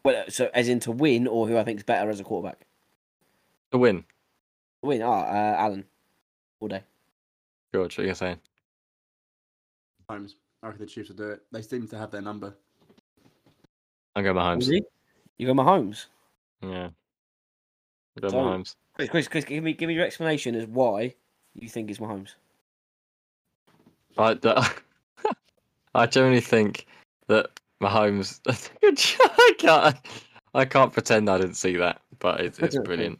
[0.04, 2.66] Well, so as in to win, or who I think is better as a quarterback?
[3.72, 4.04] To win,
[4.82, 5.84] Win, ah, uh, Allen,
[6.60, 6.82] all day.
[7.74, 7.98] George.
[7.98, 8.38] What are you saying?
[10.08, 10.36] Holmes.
[10.62, 11.42] I reckon the Chiefs will do it.
[11.52, 12.54] They seem to have their number.
[14.14, 14.68] I'm going Mahomes.
[14.68, 14.84] Really?
[15.38, 16.06] You go Mahomes.
[16.62, 16.88] Yeah.
[16.88, 18.74] I'm going So- Mahomes.
[18.94, 21.14] Chris, Chris, Chris, give me give me your explanation as why
[21.54, 22.30] you think it's Mahomes.
[24.16, 24.38] I,
[25.94, 26.86] I generally think
[27.26, 27.50] that
[27.82, 28.40] Mahomes.
[28.82, 29.96] I can't.
[30.54, 33.18] I can't pretend I didn't see that, but it's, it's brilliant.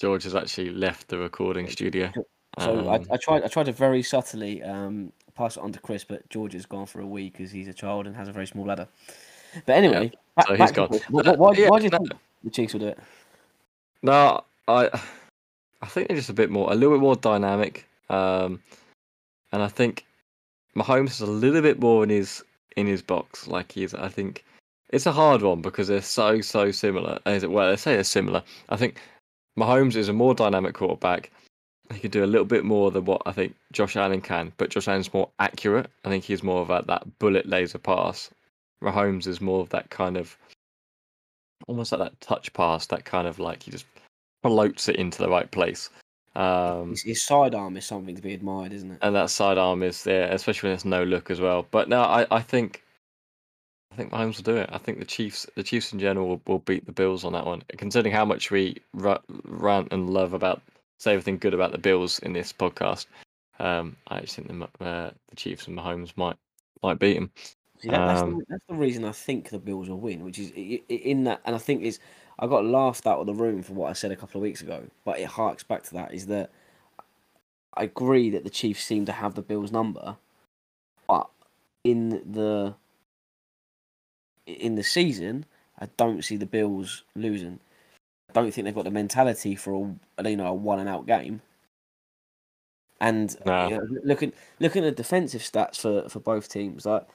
[0.00, 2.12] George has actually left the recording studio.
[2.60, 5.80] So I, Um, I tried I tried to very subtly um, pass it on to
[5.80, 8.32] Chris, but George has gone for a week because he's a child and has a
[8.32, 8.86] very small ladder.
[9.64, 11.00] But anyway, back, so he's back gone.
[11.08, 11.98] Why, why, Yeah, why do you no.
[11.98, 12.12] think
[12.44, 12.98] the Chiefs will do it?
[14.02, 14.90] No, I
[15.80, 18.62] I think they're just a bit more, a little bit more dynamic, um,
[19.52, 20.04] and I think
[20.76, 22.44] Mahomes is a little bit more in his
[22.76, 23.48] in his box.
[23.48, 24.44] Like he's, I think
[24.90, 27.18] it's a hard one because they're so so similar.
[27.24, 28.42] As it well, they say they're similar.
[28.68, 29.00] I think
[29.58, 31.30] Mahomes is a more dynamic quarterback.
[31.92, 34.70] He could do a little bit more than what I think Josh Allen can, but
[34.70, 35.90] Josh Allen's more accurate.
[36.04, 38.30] I think he's more of that, that bullet laser pass.
[38.82, 40.36] Mahomes is more of that kind of
[41.66, 43.86] almost like that touch pass, that kind of like he just
[44.42, 45.90] floats it into the right place.
[46.36, 48.98] Um, His, his sidearm is something to be admired, isn't it?
[49.02, 51.66] and that sidearm is there, especially when it's no look as well.
[51.70, 52.84] But no, I, I think
[53.92, 54.70] I think Mahomes will do it.
[54.72, 57.44] I think the Chiefs, the Chiefs in general, will, will beat the Bills on that
[57.44, 57.62] one.
[57.76, 60.62] Considering how much we ra- rant and love about
[61.00, 63.06] say everything good about the Bills in this podcast,
[63.58, 66.36] um, I actually think the uh, the Chiefs and Mahomes might
[66.82, 67.30] might beat them.
[67.80, 70.38] See, that, that's, Um, the, that's the reason I think the Bills will win, which
[70.38, 71.98] is in that, and I think is
[72.38, 74.60] I got laughed out of the room for what I said a couple of weeks
[74.60, 76.50] ago, but it harks back to that is that
[77.74, 80.16] I agree that the Chiefs seem to have the Bills' number,
[81.08, 81.30] but
[81.82, 82.74] in the
[84.46, 85.46] in the season,
[85.78, 87.60] I don't see the Bills losing.
[88.32, 91.42] Don't think they've got the mentality for a you know a one and out game.
[93.00, 93.68] And Nah.
[93.68, 97.06] you know, looking looking at the defensive stats for, for both teams, like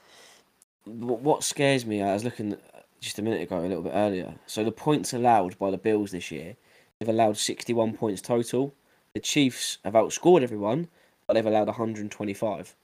[0.84, 2.56] what scares me, I was looking
[3.00, 4.34] just a minute ago, a little bit earlier.
[4.46, 6.56] So the points allowed by the Bills this year,
[6.98, 8.74] they've allowed sixty one points total.
[9.14, 10.88] The Chiefs have outscored everyone,
[11.26, 12.74] but they've allowed one hundred and twenty five.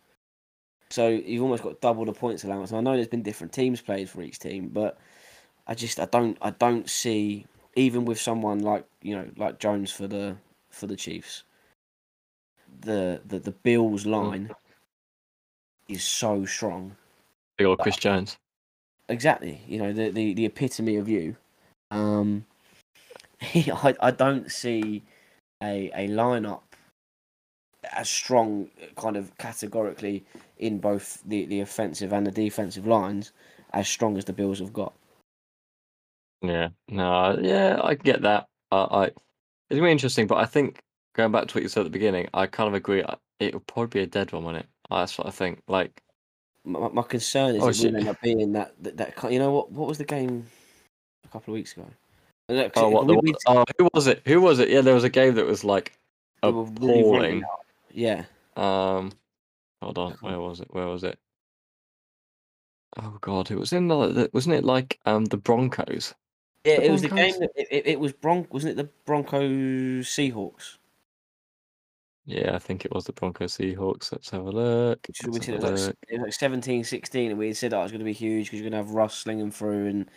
[0.91, 2.71] So you've almost got double the points allowance.
[2.71, 4.99] And I know there's been different teams played for each team, but
[5.67, 9.91] I just I don't I don't see even with someone like you know like Jones
[9.91, 10.37] for the
[10.71, 11.45] for the Chiefs,
[12.81, 14.51] the the the Bills line
[15.89, 16.97] is so strong.
[17.57, 18.37] Big old Chris Jones.
[19.09, 21.37] Exactly, you know the the, the epitome of you.
[21.91, 22.47] Um,
[23.55, 25.03] I I don't see
[25.63, 26.63] a a lineup
[27.93, 30.25] as strong, kind of categorically
[30.59, 33.33] in both the the offensive and the defensive lines
[33.73, 34.93] as strong as the Bills have got.
[36.43, 38.47] Yeah, no, yeah, I get that.
[38.71, 39.05] Uh, I
[39.71, 40.81] it's be interesting, but I think
[41.15, 43.05] going back to what you said at the beginning, I kind of agree.
[43.39, 44.67] It'll probably be a dead one, won't it?
[44.91, 45.63] That's what I think.
[45.69, 46.03] Like,
[46.65, 47.93] My, my concern is Oh, it shit.
[47.93, 50.47] will end up being that, that that you know what what was the game
[51.25, 51.87] a couple of weeks ago?
[52.49, 54.23] Look, oh, what we- the, oh, who was it?
[54.27, 54.69] Who was it?
[54.69, 55.93] Yeah, there was a game that was like
[56.43, 57.45] really appalling.
[57.93, 58.25] Yeah,
[58.57, 59.13] Um,
[59.81, 60.69] hold on, where was it?
[60.71, 61.19] Where was it?
[62.99, 66.15] Oh God, it was in the wasn't it like um the Broncos?
[66.65, 66.77] Yeah.
[66.77, 67.35] The It was the game.
[67.41, 68.47] That, it, it, it was Bron.
[68.51, 70.77] Wasn't it the Broncos Seahawks?
[72.25, 74.13] Yeah, I think it was the Broncos Seahawks.
[74.13, 75.01] Let's have a look.
[75.09, 77.49] Which we Let's it have was a like, it was like 17, 16, and we
[77.49, 79.15] had said oh, it was going to be huge because you're going to have Russ
[79.15, 80.11] slinging through and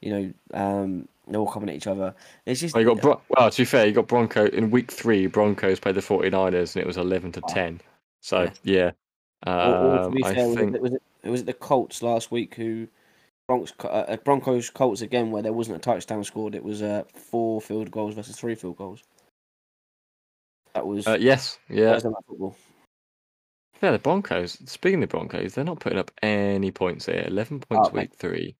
[0.00, 2.14] you know um they're all coming at each other.
[2.46, 3.48] It's just Oh, you got Bron- well.
[3.48, 5.28] To be fair, you got Bronco in week three.
[5.28, 7.54] Broncos played the 49ers, and it was eleven to Oh.
[7.54, 7.80] ten.
[8.20, 8.90] So yeah,
[9.46, 10.92] Or, or to um, be I fair, was, think it, was
[11.22, 12.88] it was it the Colts last week who
[13.56, 16.54] Bronx, uh, Broncos Colts again where there wasn't a touchdown scored.
[16.54, 19.02] It was uh, four field goals versus three field goals.
[20.74, 22.56] That was uh, yes, yeah, Thursday night football.
[23.82, 23.90] yeah.
[23.90, 24.58] The Broncos.
[24.64, 27.24] Speaking of the Broncos, they're not putting up any points here.
[27.26, 28.02] Eleven points Oh, mate.
[28.10, 28.54] week three.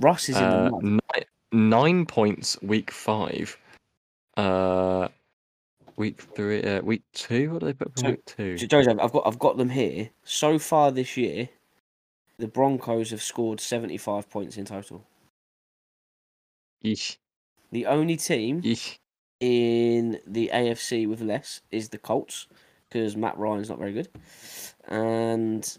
[0.00, 3.56] Russ is in Uh, the nine, nine points week five.
[4.36, 5.06] Uh,
[5.96, 6.60] week three.
[6.62, 7.52] Uh, week two.
[7.52, 8.56] What do they put up So- week two?
[8.58, 10.10] Jo- Joseph, I've got I've got them here.
[10.24, 11.48] So far this year,
[12.38, 15.04] the Broncos have scored seventy five points in total.
[16.84, 17.18] Yeesh,
[17.72, 18.98] The only team yeesh.
[19.40, 22.46] in the AFC with less is the Colts
[22.88, 24.08] because Matt Ryan's not very good.
[24.88, 25.78] And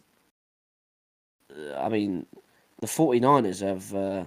[1.56, 2.26] uh, I mean,
[2.80, 3.93] the 49ers have.
[3.93, 4.26] Uh,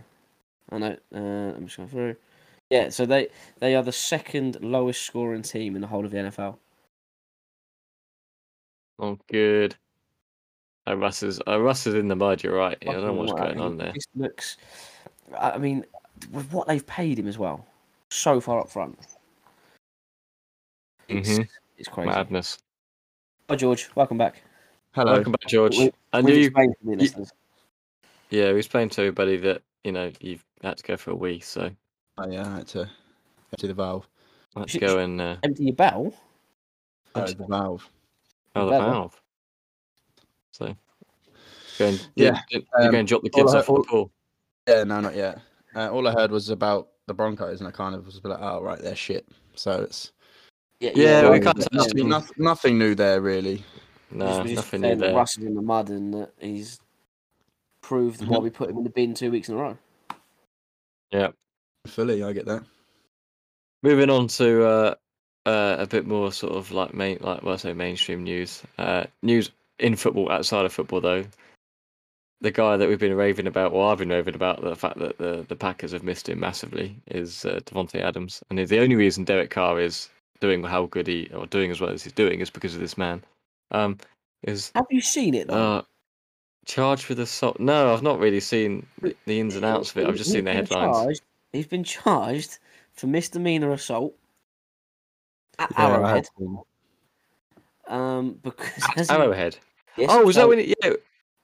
[0.71, 0.97] I know.
[1.15, 2.17] Uh, I'm just going through.
[2.71, 3.29] Yeah, so they
[3.61, 6.59] they are the second lowest scoring team in the whole of the NFL.
[8.99, 9.77] Oh, good.
[10.89, 11.39] Oh, Russ is.
[11.47, 12.43] Oh, Russ is in the mud.
[12.43, 12.79] You're right.
[12.81, 13.93] Yeah, I don't know what's Fucking going on there.
[13.93, 14.57] just looks.
[15.39, 15.85] I I mean,
[16.33, 17.67] with what they've paid him as well,
[18.11, 18.99] so far up front.
[21.09, 21.49] It's, Mhm.
[21.77, 22.09] it's crazy.
[22.11, 22.59] Madness.
[23.51, 24.43] Hi George, welcome back.
[24.93, 25.13] Hello.
[25.13, 25.77] Welcome back, George.
[25.79, 26.35] We- I We've knew.
[26.41, 27.33] You, explained you- listeners.
[28.31, 31.41] yeah, we explained to everybody that you know you've had to go for a wee,
[31.41, 31.71] so
[32.19, 32.91] Oh, yeah, I had to
[33.53, 34.09] empty the valve.
[34.55, 36.15] let's Sh- go and uh, Empty your barrel.
[37.15, 37.89] Oh, the valve.
[38.57, 38.85] oh the Better.
[38.85, 39.23] valve.
[40.59, 40.75] So
[41.79, 43.73] go and Yeah, you you um, go and drop the kids I- off at the
[43.73, 44.11] all- pool.
[44.69, 45.41] Yeah, no, not yet.
[45.75, 48.61] Uh, all I heard was about the Broncos, and I kind of was like, "Oh,
[48.61, 50.13] right, they're shit." So it's
[50.81, 53.65] Yeah, yeah, we can't yeah, nothing, nothing, nothing new there really.
[54.11, 55.15] No, Just- nothing new there.
[55.15, 56.81] Russ in the mud and that he's
[57.81, 59.79] proved why we put him in the bin two weeks in a row.
[61.13, 61.29] Yeah,
[61.87, 62.63] fully, I get that.
[63.83, 64.95] Moving on to uh,
[65.47, 68.63] uh, a bit more sort of like main, like well, I say mainstream news.
[68.77, 71.25] Uh, news in football, outside of football, though.
[72.41, 75.19] The guy that we've been raving about, well, I've been raving about the fact that
[75.19, 79.25] the, the Packers have missed him massively, is uh, Davante Adams, and the only reason
[79.25, 80.09] Derek Carr is
[80.41, 82.97] doing how good he or doing as well as he's doing is because of this
[82.97, 83.25] man.
[83.73, 83.99] Um,
[84.45, 85.79] is Have you seen it though?
[85.79, 85.83] uh,
[86.65, 87.59] charged with assault?
[87.59, 90.07] No, I've not really seen the, the ins and outs of it.
[90.07, 90.97] I've just He's seen the been headlines.
[90.97, 91.23] charged-
[91.53, 92.59] he's been charged
[92.93, 94.15] for misdemeanor assault
[95.59, 96.29] at Yeah, Arrowhead.
[97.89, 97.99] have.
[98.01, 99.59] Um, because as Arrowhead.
[99.99, 100.59] Yes, Oh, was that when?
[100.61, 100.93] It, yeah.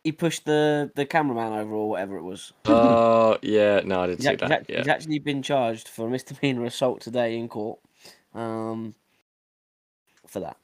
[0.02, 2.52] he pushed the the cameraman over or whatever it was?
[2.66, 3.80] Oh, yeah.
[3.84, 4.50] No, I didn't He's, see he's that.
[4.50, 4.78] act- Yeah.
[4.78, 7.78] he's actually been charged for misdemeanor assault today in court.
[8.34, 8.94] Um,
[10.26, 10.56] for that.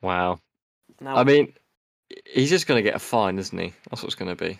[0.00, 0.40] Wow.
[1.00, 1.52] Now, I mean,
[2.26, 3.72] he's just going to get a fine, isn't he?
[3.90, 4.58] That's what's going to be.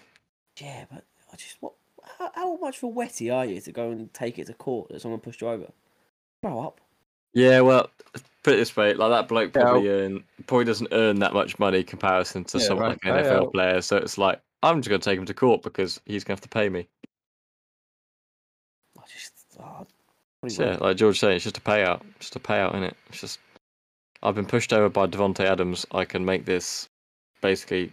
[0.61, 1.73] yeah, but I just what?
[2.19, 4.91] How, how much of a wetty are you to go and take it to court
[4.91, 5.67] that someone pushed you over?
[6.43, 6.81] Grow up.
[7.33, 7.89] Yeah, well,
[8.43, 11.59] put it this way, like that bloke Yeah, probably earn probably doesn't earn that much
[11.59, 13.81] money in comparison to Yeah, someone right, like an NFL player.
[13.83, 16.49] So it's like I'm just gonna take him to court because he's gonna have to
[16.49, 16.89] pay me.
[18.99, 19.87] I just, oh,
[20.49, 22.97] So, yeah, like George saying, it's just a payout, just a payout in it.
[23.09, 23.39] It's just
[24.23, 25.87] I've been pushed over by Davante Adams.
[25.93, 26.89] I can make this
[27.41, 27.93] basically.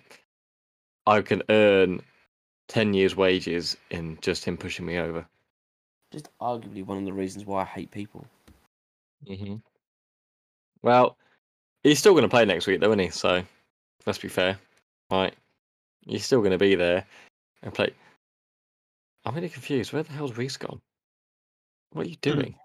[1.07, 2.01] I can earn
[2.67, 5.25] ten years' wages in just him pushing me over.
[6.11, 8.25] just arguably one of the reasons why I hate people.
[9.27, 9.61] hmm
[10.83, 11.17] Well,
[11.83, 13.09] he's still going to play next week, though, isn't he?
[13.09, 13.43] So
[14.05, 14.57] let's be fair,
[15.11, 15.33] right?
[16.05, 17.05] He's still going to be there
[17.63, 17.91] and play.
[19.25, 19.91] I'm really confused.
[19.93, 20.79] Where the hell's Reese gone?
[21.91, 22.29] What are you Hmm.
[22.31, 22.55] doing?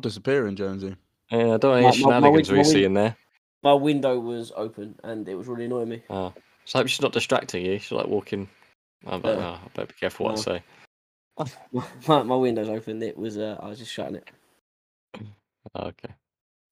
[0.00, 0.96] Disappearing, Jonesy.
[1.30, 3.16] Yeah, I don't know My- any my- my shenanigans win- my Reese win- in there.
[3.62, 6.02] My window was open and it was really annoying me.
[6.10, 6.32] Oh.
[6.66, 7.78] So I hope she's not distracting you.
[7.78, 8.48] She's like walking.
[9.06, 9.58] I'm like, Yeah.
[9.62, 10.62] oh, I better be careful what I say.
[12.08, 13.02] My, my window's open.
[13.02, 13.36] It was.
[13.36, 14.30] Uh, I was just shutting it.
[15.74, 16.14] Oh, okay.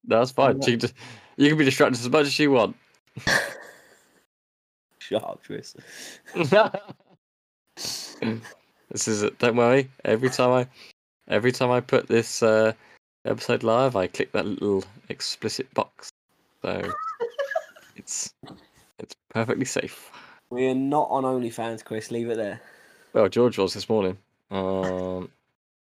[0.07, 0.61] That's fine.
[0.62, 0.94] She can just,
[1.36, 2.76] you can be distracted as much as you want.
[4.98, 5.76] Shut up, Chris.
[7.74, 9.38] this is it.
[9.38, 9.90] Don't worry.
[10.05, 10.66] Every time I,
[11.28, 12.72] every time I put this uh,
[13.24, 16.11] episode live, I click that little explicit box.
[16.62, 16.90] So
[17.96, 18.32] it's
[18.98, 20.11] it's perfectly safe.
[20.50, 22.11] We are not on OnlyFans, Chris.
[22.11, 22.61] Leave it there.
[23.12, 24.16] Well, George was this morning.
[24.50, 25.30] Um,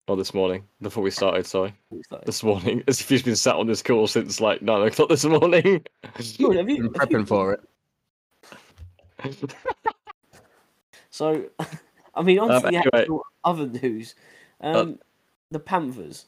[0.09, 1.46] or this morning before we started.
[1.46, 2.82] Sorry, It's like- this morning.
[2.88, 5.84] As if he's been sat on this call since like nine o'clock this morning.
[6.20, 7.61] George, have you, Been have you- prepping for it.
[11.11, 11.46] So,
[12.14, 12.90] I mean, on to Um, the anyway.
[12.94, 14.14] actual other news.
[14.61, 15.00] Um,
[15.50, 16.26] the Panthers.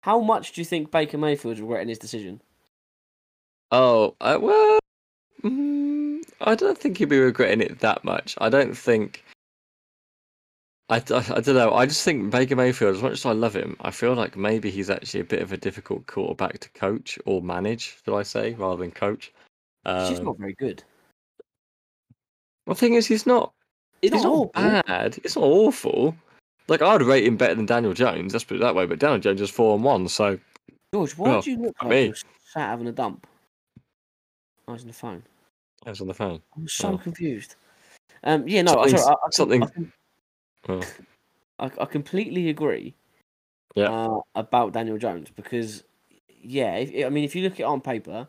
[0.00, 2.40] How much do you think Baker Mayfield's regretting his decision?
[3.70, 4.78] Oh, I, well,
[5.42, 8.36] mm, I don't think he'd be regretting it that much.
[8.38, 9.22] I don't think.
[10.90, 10.98] I, I,
[11.36, 11.72] I don't know.
[11.74, 14.70] I just think Baker Mayfield, as much as I love him, I feel like maybe
[14.70, 18.52] he's actually a bit of a difficult quarterback to coach or manage, should I say,
[18.54, 19.32] rather than coach.
[19.86, 20.82] Um, not very good.
[22.66, 23.52] the thing is, he's not.
[24.02, 24.50] He's, He's not awful.
[24.54, 25.18] bad.
[25.24, 26.14] It's not awful.
[26.68, 28.34] Like I'd rate him better than Daniel Jones.
[28.34, 28.84] Let's put it that way.
[28.84, 30.38] But Daniel Jones is four and one, so
[30.92, 33.26] George, why Well, do you look like you're sat having a dump?
[34.68, 35.22] I was on the phone.
[35.86, 36.42] I was on the phone.
[36.56, 36.98] I'm so Oh.
[36.98, 37.56] confused.
[38.24, 39.68] Um, yeah, no, Something's- sorry, I, I, something- I,
[40.68, 40.82] Oh.
[41.58, 42.94] I, I completely agree.
[43.74, 43.90] Yeah.
[43.90, 45.82] Uh, about Daniel Jones because,
[46.28, 48.28] yeah, if, I mean, if you look at it on paper,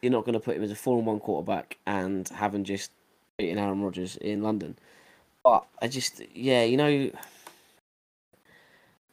[0.00, 2.90] you're not going to put him as a four and one quarterback and having just
[3.38, 4.78] beaten Aaron Rodgers in London.
[5.42, 7.10] But I just, yeah, you know,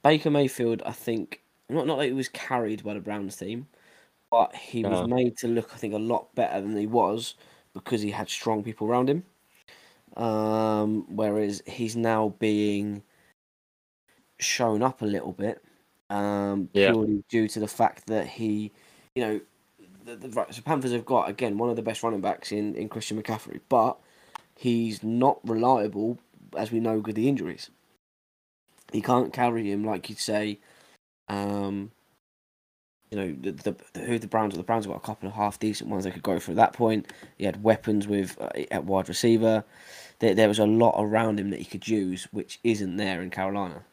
[0.04, 3.68] Baker Mayfield, I think, not not that he was carried by the Browns team,
[4.30, 7.36] but he was made to look, I think, a lot better than he was
[7.74, 9.24] because he had strong people around him.
[10.18, 13.04] Um, whereas he's now being
[14.40, 15.64] shown up a little bit,
[16.10, 16.92] um, Yeah.
[16.92, 18.72] purely due to the fact that he,
[19.16, 19.42] you know,
[20.04, 22.90] the, the the Panthers have got again one of the best running backs in, in
[22.90, 23.98] Christian McCaffrey, but
[24.56, 26.18] he's not reliable,
[26.58, 27.70] as we know, with the injuries.
[28.92, 30.60] He can't carry him like you'd say.
[31.30, 31.92] Um,
[33.12, 35.90] you know, the, the, who the Browns the Browns got a couple of half decent
[35.90, 37.12] ones they could go for at that point.
[37.38, 39.66] He had weapons with uh, at wide receiver.
[40.20, 43.30] There, there was a lot around him that he could use, which isn't there in
[43.30, 43.84] Carolina.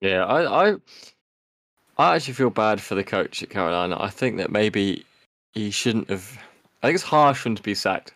[0.00, 0.76] Yeah, I, I,
[1.96, 3.96] I actually feel bad for the coach at Carolina.
[3.98, 5.06] I think that maybe
[5.52, 6.38] he shouldn't have.
[6.82, 8.12] I think it's harsh for him to be sacked.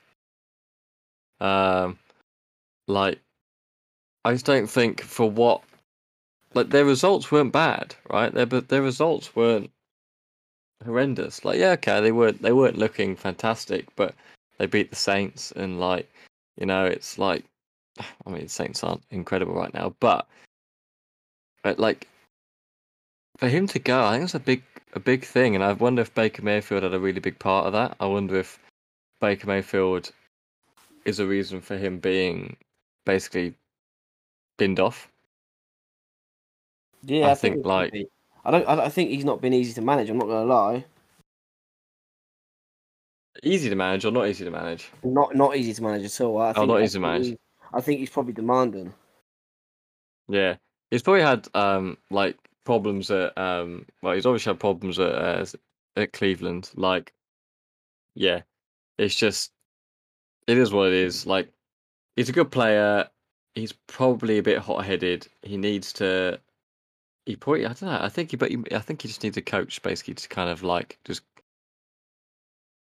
[1.40, 1.98] Um,
[2.88, 3.20] like,
[4.24, 5.62] I just don't think for what,
[6.54, 8.32] like their results weren't bad, right?
[8.32, 9.70] Their but their results weren't
[10.84, 11.44] horrendous.
[11.44, 14.14] Like, yeah, okay, they weren't they weren't looking fantastic, but
[14.58, 16.10] they beat the Saints, and like,
[16.58, 17.44] you know, it's like,
[18.26, 20.26] I mean, Saints aren't incredible right now, but
[21.62, 22.08] but like
[23.38, 24.62] for him to go, I think it's a big
[24.94, 27.72] a big thing, and I wonder if Baker Mayfield had a really big part of
[27.74, 27.96] that.
[28.00, 28.58] I wonder if
[29.20, 30.10] Baker Mayfield
[31.04, 32.56] is a reason for him being
[33.04, 33.54] basically
[34.56, 35.08] binned off.
[37.02, 37.94] Yeah, I I, think, could like-
[38.44, 38.66] I don't.
[38.68, 40.08] I think he's not been easy to manage.
[40.10, 40.84] I'm not gonna lie.
[43.42, 44.90] Easy to manage or not easy to manage?
[45.04, 46.38] Not not easy to manage at all.
[46.38, 47.26] I Oh, think, not easy to manage.
[47.26, 47.38] he-
[47.72, 48.92] I think he's probably demanding.
[50.28, 50.56] Yeah,
[50.90, 55.44] he's probably had um like problems at um well he's obviously had problems at uh,
[55.96, 56.70] at Cleveland.
[56.74, 57.12] Like,
[58.14, 58.42] yeah,
[58.98, 59.52] it's just
[60.48, 61.26] it is what it is.
[61.26, 61.52] Like,
[62.16, 63.08] he's a good player.
[63.54, 65.28] He's probably a bit hot headed.
[65.42, 66.40] He needs to.
[67.28, 67.98] He probably I don't know.
[68.00, 70.48] I think he but he, I think he just needs a coach basically to kind
[70.48, 71.20] of like just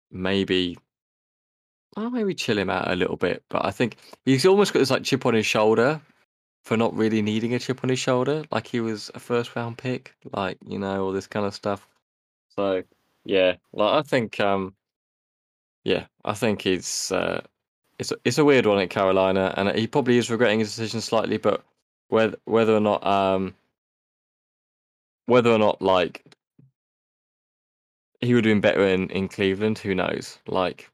[0.10, 0.80] maybe.
[1.96, 4.90] Oh, maybe chill him out a little bit, but I think he's almost got this
[4.90, 6.02] like chip on his shoulder
[6.64, 9.78] for not really needing a chip on his shoulder, like he was a first round
[9.78, 11.88] pick, like you know all this kind of stuff.
[12.50, 12.82] So
[13.26, 14.74] yeah, like I think um
[15.84, 17.42] yeah, I think it's uh
[18.00, 21.00] it's a, it's a weird one at Carolina, and he probably is regretting his decision
[21.00, 21.64] slightly, but
[22.08, 23.54] whether whether or not um
[25.26, 26.36] whether or not like
[28.22, 30.40] he would have been better in in Cleveland, who knows?
[30.48, 30.90] Like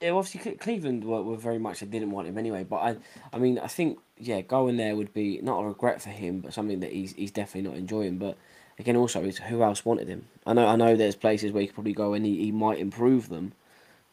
[0.00, 2.64] Yeah, well, obviously Cleveland were, were very much they didn't want him anyway.
[2.64, 2.96] But I,
[3.32, 6.52] I mean, I think yeah, going there would be not a regret for him, but
[6.52, 8.18] something that he's he's definitely not enjoying.
[8.18, 8.36] But
[8.78, 10.28] again, also, is who else wanted him?
[10.46, 12.78] I know, I know, there's places where he could probably go and he, he might
[12.78, 13.52] improve them,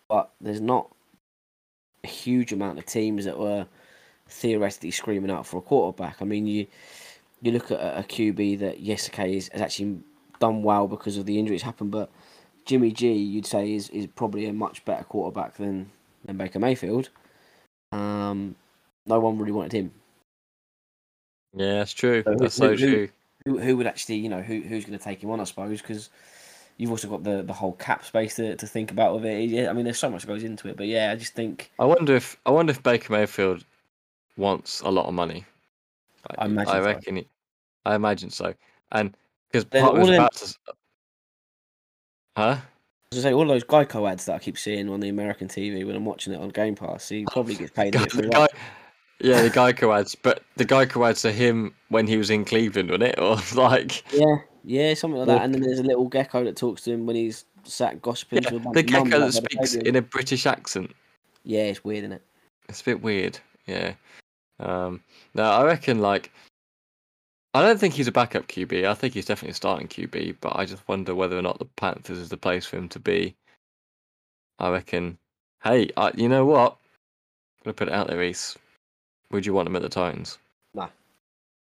[0.07, 0.89] but there's not
[2.03, 3.68] a huge amount of teams that were
[4.28, 6.22] theoretically screaming out for a quarterback.
[6.22, 6.68] I mean, you
[7.43, 9.99] you look at a, QB that yes, okay, is, has actually
[10.39, 12.09] done well because of the injuries happened, but
[12.65, 15.91] Jimmy G, you'd say, is, is probably a much better quarterback than,
[16.25, 17.09] than Baker Mayfield.
[17.91, 18.55] Um,
[19.05, 19.91] no one really wanted him.
[21.55, 22.23] yeah, that's true.
[22.23, 23.09] So who- That's so who- who- true.
[23.45, 25.41] Who, who would actually, you know, who who's going to take him on?
[25.41, 26.09] I suppose because
[26.77, 29.49] you've also got the, the whole cap space to, to think about with it.
[29.49, 31.69] Yeah, I mean, there's so much that goes into it, but yeah, I just think
[31.77, 33.65] I wonder if I wonder if Baker Mayfield
[34.37, 35.43] wants a lot of money.
[36.29, 36.85] Like, I imagine I so.
[36.85, 37.15] reckon.
[37.17, 37.27] He,
[37.86, 38.53] I imagine so,
[38.91, 39.15] and
[39.51, 40.45] because part was about to.
[40.45, 40.57] s-
[42.36, 42.57] Huh?
[43.11, 45.86] as I say, all those Geico ads that I keep seeing on the American TV
[45.86, 48.47] when I'm watching it on Game Pass, he probably gets paid a bit the guy,
[49.21, 52.89] yeah, the Geico ads, but the Geico ads are him when he was in Cleveland,
[52.89, 53.19] wasn't it?
[53.19, 55.43] Or like Yeah, yeah, something like Or- that.
[55.43, 58.49] And then there's a little gecko that talks to him when he's sat gossiping yeah,
[58.49, 60.91] to the gecko that speaks in a British accent.
[61.43, 62.21] Yeah, it's weird, isn't it?
[62.67, 63.38] It's a bit weird.
[63.67, 63.93] Yeah.
[64.59, 65.01] Um,
[65.36, 66.31] no, I reckon like
[67.54, 68.86] I don't think he's a backup QB.
[68.88, 71.66] I think he's definitely a starting QB, but I just wonder whether or not the
[71.66, 73.36] Panthers is the place for him to be.
[74.60, 75.18] I reckon.
[75.64, 76.78] Hey, I, you know what?
[77.60, 78.58] I'm gonna put it out there, Reese.
[79.32, 80.38] Would you want him at the Titans?
[80.74, 80.89] Nah.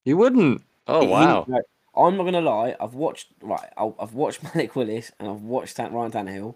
[0.04, 0.62] You wouldn't.
[0.86, 1.44] Oh He- he- wow.
[1.48, 1.62] right,
[1.96, 2.74] I'm not gonna lie.
[2.80, 3.68] I've watched right.
[3.76, 6.54] I- I've watched Malik Willis and I've watched Ryan Tannehill.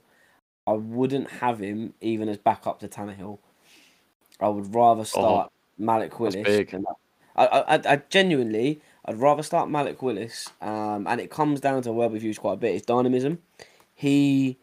[0.66, 3.38] I wouldn't have him even as backup to Tannehill.
[4.40, 6.36] I would rather oh, start Malik Willis.
[6.36, 6.74] Oh, big.
[7.36, 10.48] I, I- I genuinely, I'd rather start Malik Willis.
[10.60, 12.74] Um, and it comes down to word we've used quite a bit.
[12.74, 13.38] It's dynamism.
[13.94, 14.58] He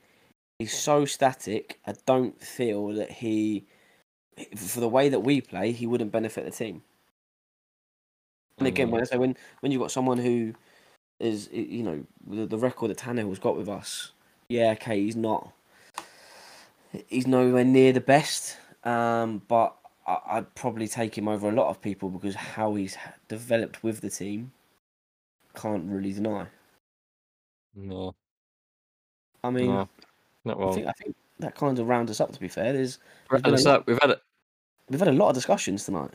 [0.59, 1.79] is so static.
[1.85, 3.65] I don't feel that he,
[4.55, 6.83] for the way that we play, he wouldn't benefit the team.
[8.57, 10.53] And again, when I say when when you've got someone who
[11.19, 14.11] is you know the, the record that Tannehill's got with us,
[14.49, 15.53] yeah, okay, he's not
[17.07, 19.78] he's nowhere near the best, um, but
[20.09, 22.97] I, I'd probably take him over a lot of people because how he's
[23.27, 24.51] developed with the team
[25.55, 26.47] can't really deny.
[27.75, 28.15] No,
[29.43, 29.89] I mean, no,
[30.45, 30.73] not I wrong.
[30.73, 32.31] think I think that kind of rounds us up.
[32.31, 32.99] To be fair, there's
[33.29, 33.87] Round us up.
[33.87, 34.21] We've had a,
[34.89, 36.11] we've had a lot of discussions tonight.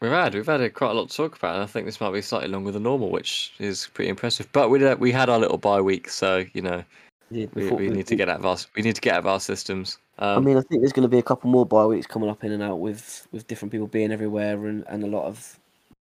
[0.00, 1.54] we've had we've had a, quite a lot to talk about.
[1.54, 4.48] and I think this might be slightly longer than normal, which is pretty impressive.
[4.52, 6.84] But we uh, we had our little bye week, so you know
[7.30, 9.26] Yeah, we, we need to get out of our we need to get out of
[9.26, 9.98] our systems.
[10.18, 12.28] Um, I mean, I think there's going to be a couple more bye weeks coming
[12.28, 15.58] up in and out with with different people being everywhere and, and a lot of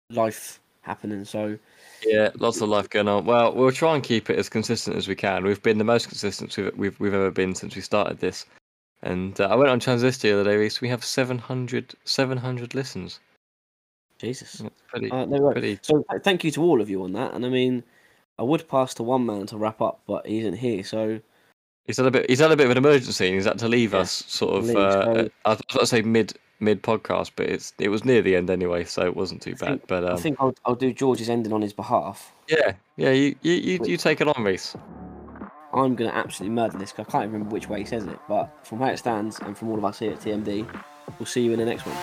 [0.10, 1.24] life happening.
[1.26, 1.58] So
[2.04, 3.26] Yeah, lots of life going on.
[3.26, 5.44] Well, we'll try and keep it as consistent as we can.
[5.44, 8.46] We've been the most consistent we've we've, we've ever been since we started this.
[9.04, 10.80] And uh, I went on Transistor the other day, Reece.
[10.80, 13.20] We have 700, 700 listens.
[14.20, 14.62] Jesus.
[14.90, 15.54] Pretty, Uh, no, right.
[15.54, 15.80] pretty.
[15.82, 17.34] So thank you to all of you on that.
[17.34, 17.84] And I mean,
[18.40, 20.84] I would pass to one man to wrap up, but he isn't here.
[20.84, 21.20] So
[21.86, 22.30] He's had a bit.
[22.30, 24.56] He's had a bit of an emergency, and he's had to leave Yeah, us sort
[24.56, 24.66] of.
[24.66, 28.22] leave, Uh, I was about to say mid mid podcast, but it's it was near
[28.22, 29.68] the end anyway, so it wasn't too I bad.
[29.70, 32.34] think- But I um, think I'll, I'll do George's ending on his behalf.
[32.48, 34.76] yeah, yeah, you you you, you take it on, Reese.
[35.74, 38.06] I'm going to absolutely murder this 'cause I can't even remember which way he says
[38.06, 38.20] it.
[38.28, 40.68] But from how it stands and from all of us here at TMD,
[41.18, 41.96] we'll see you in the next one.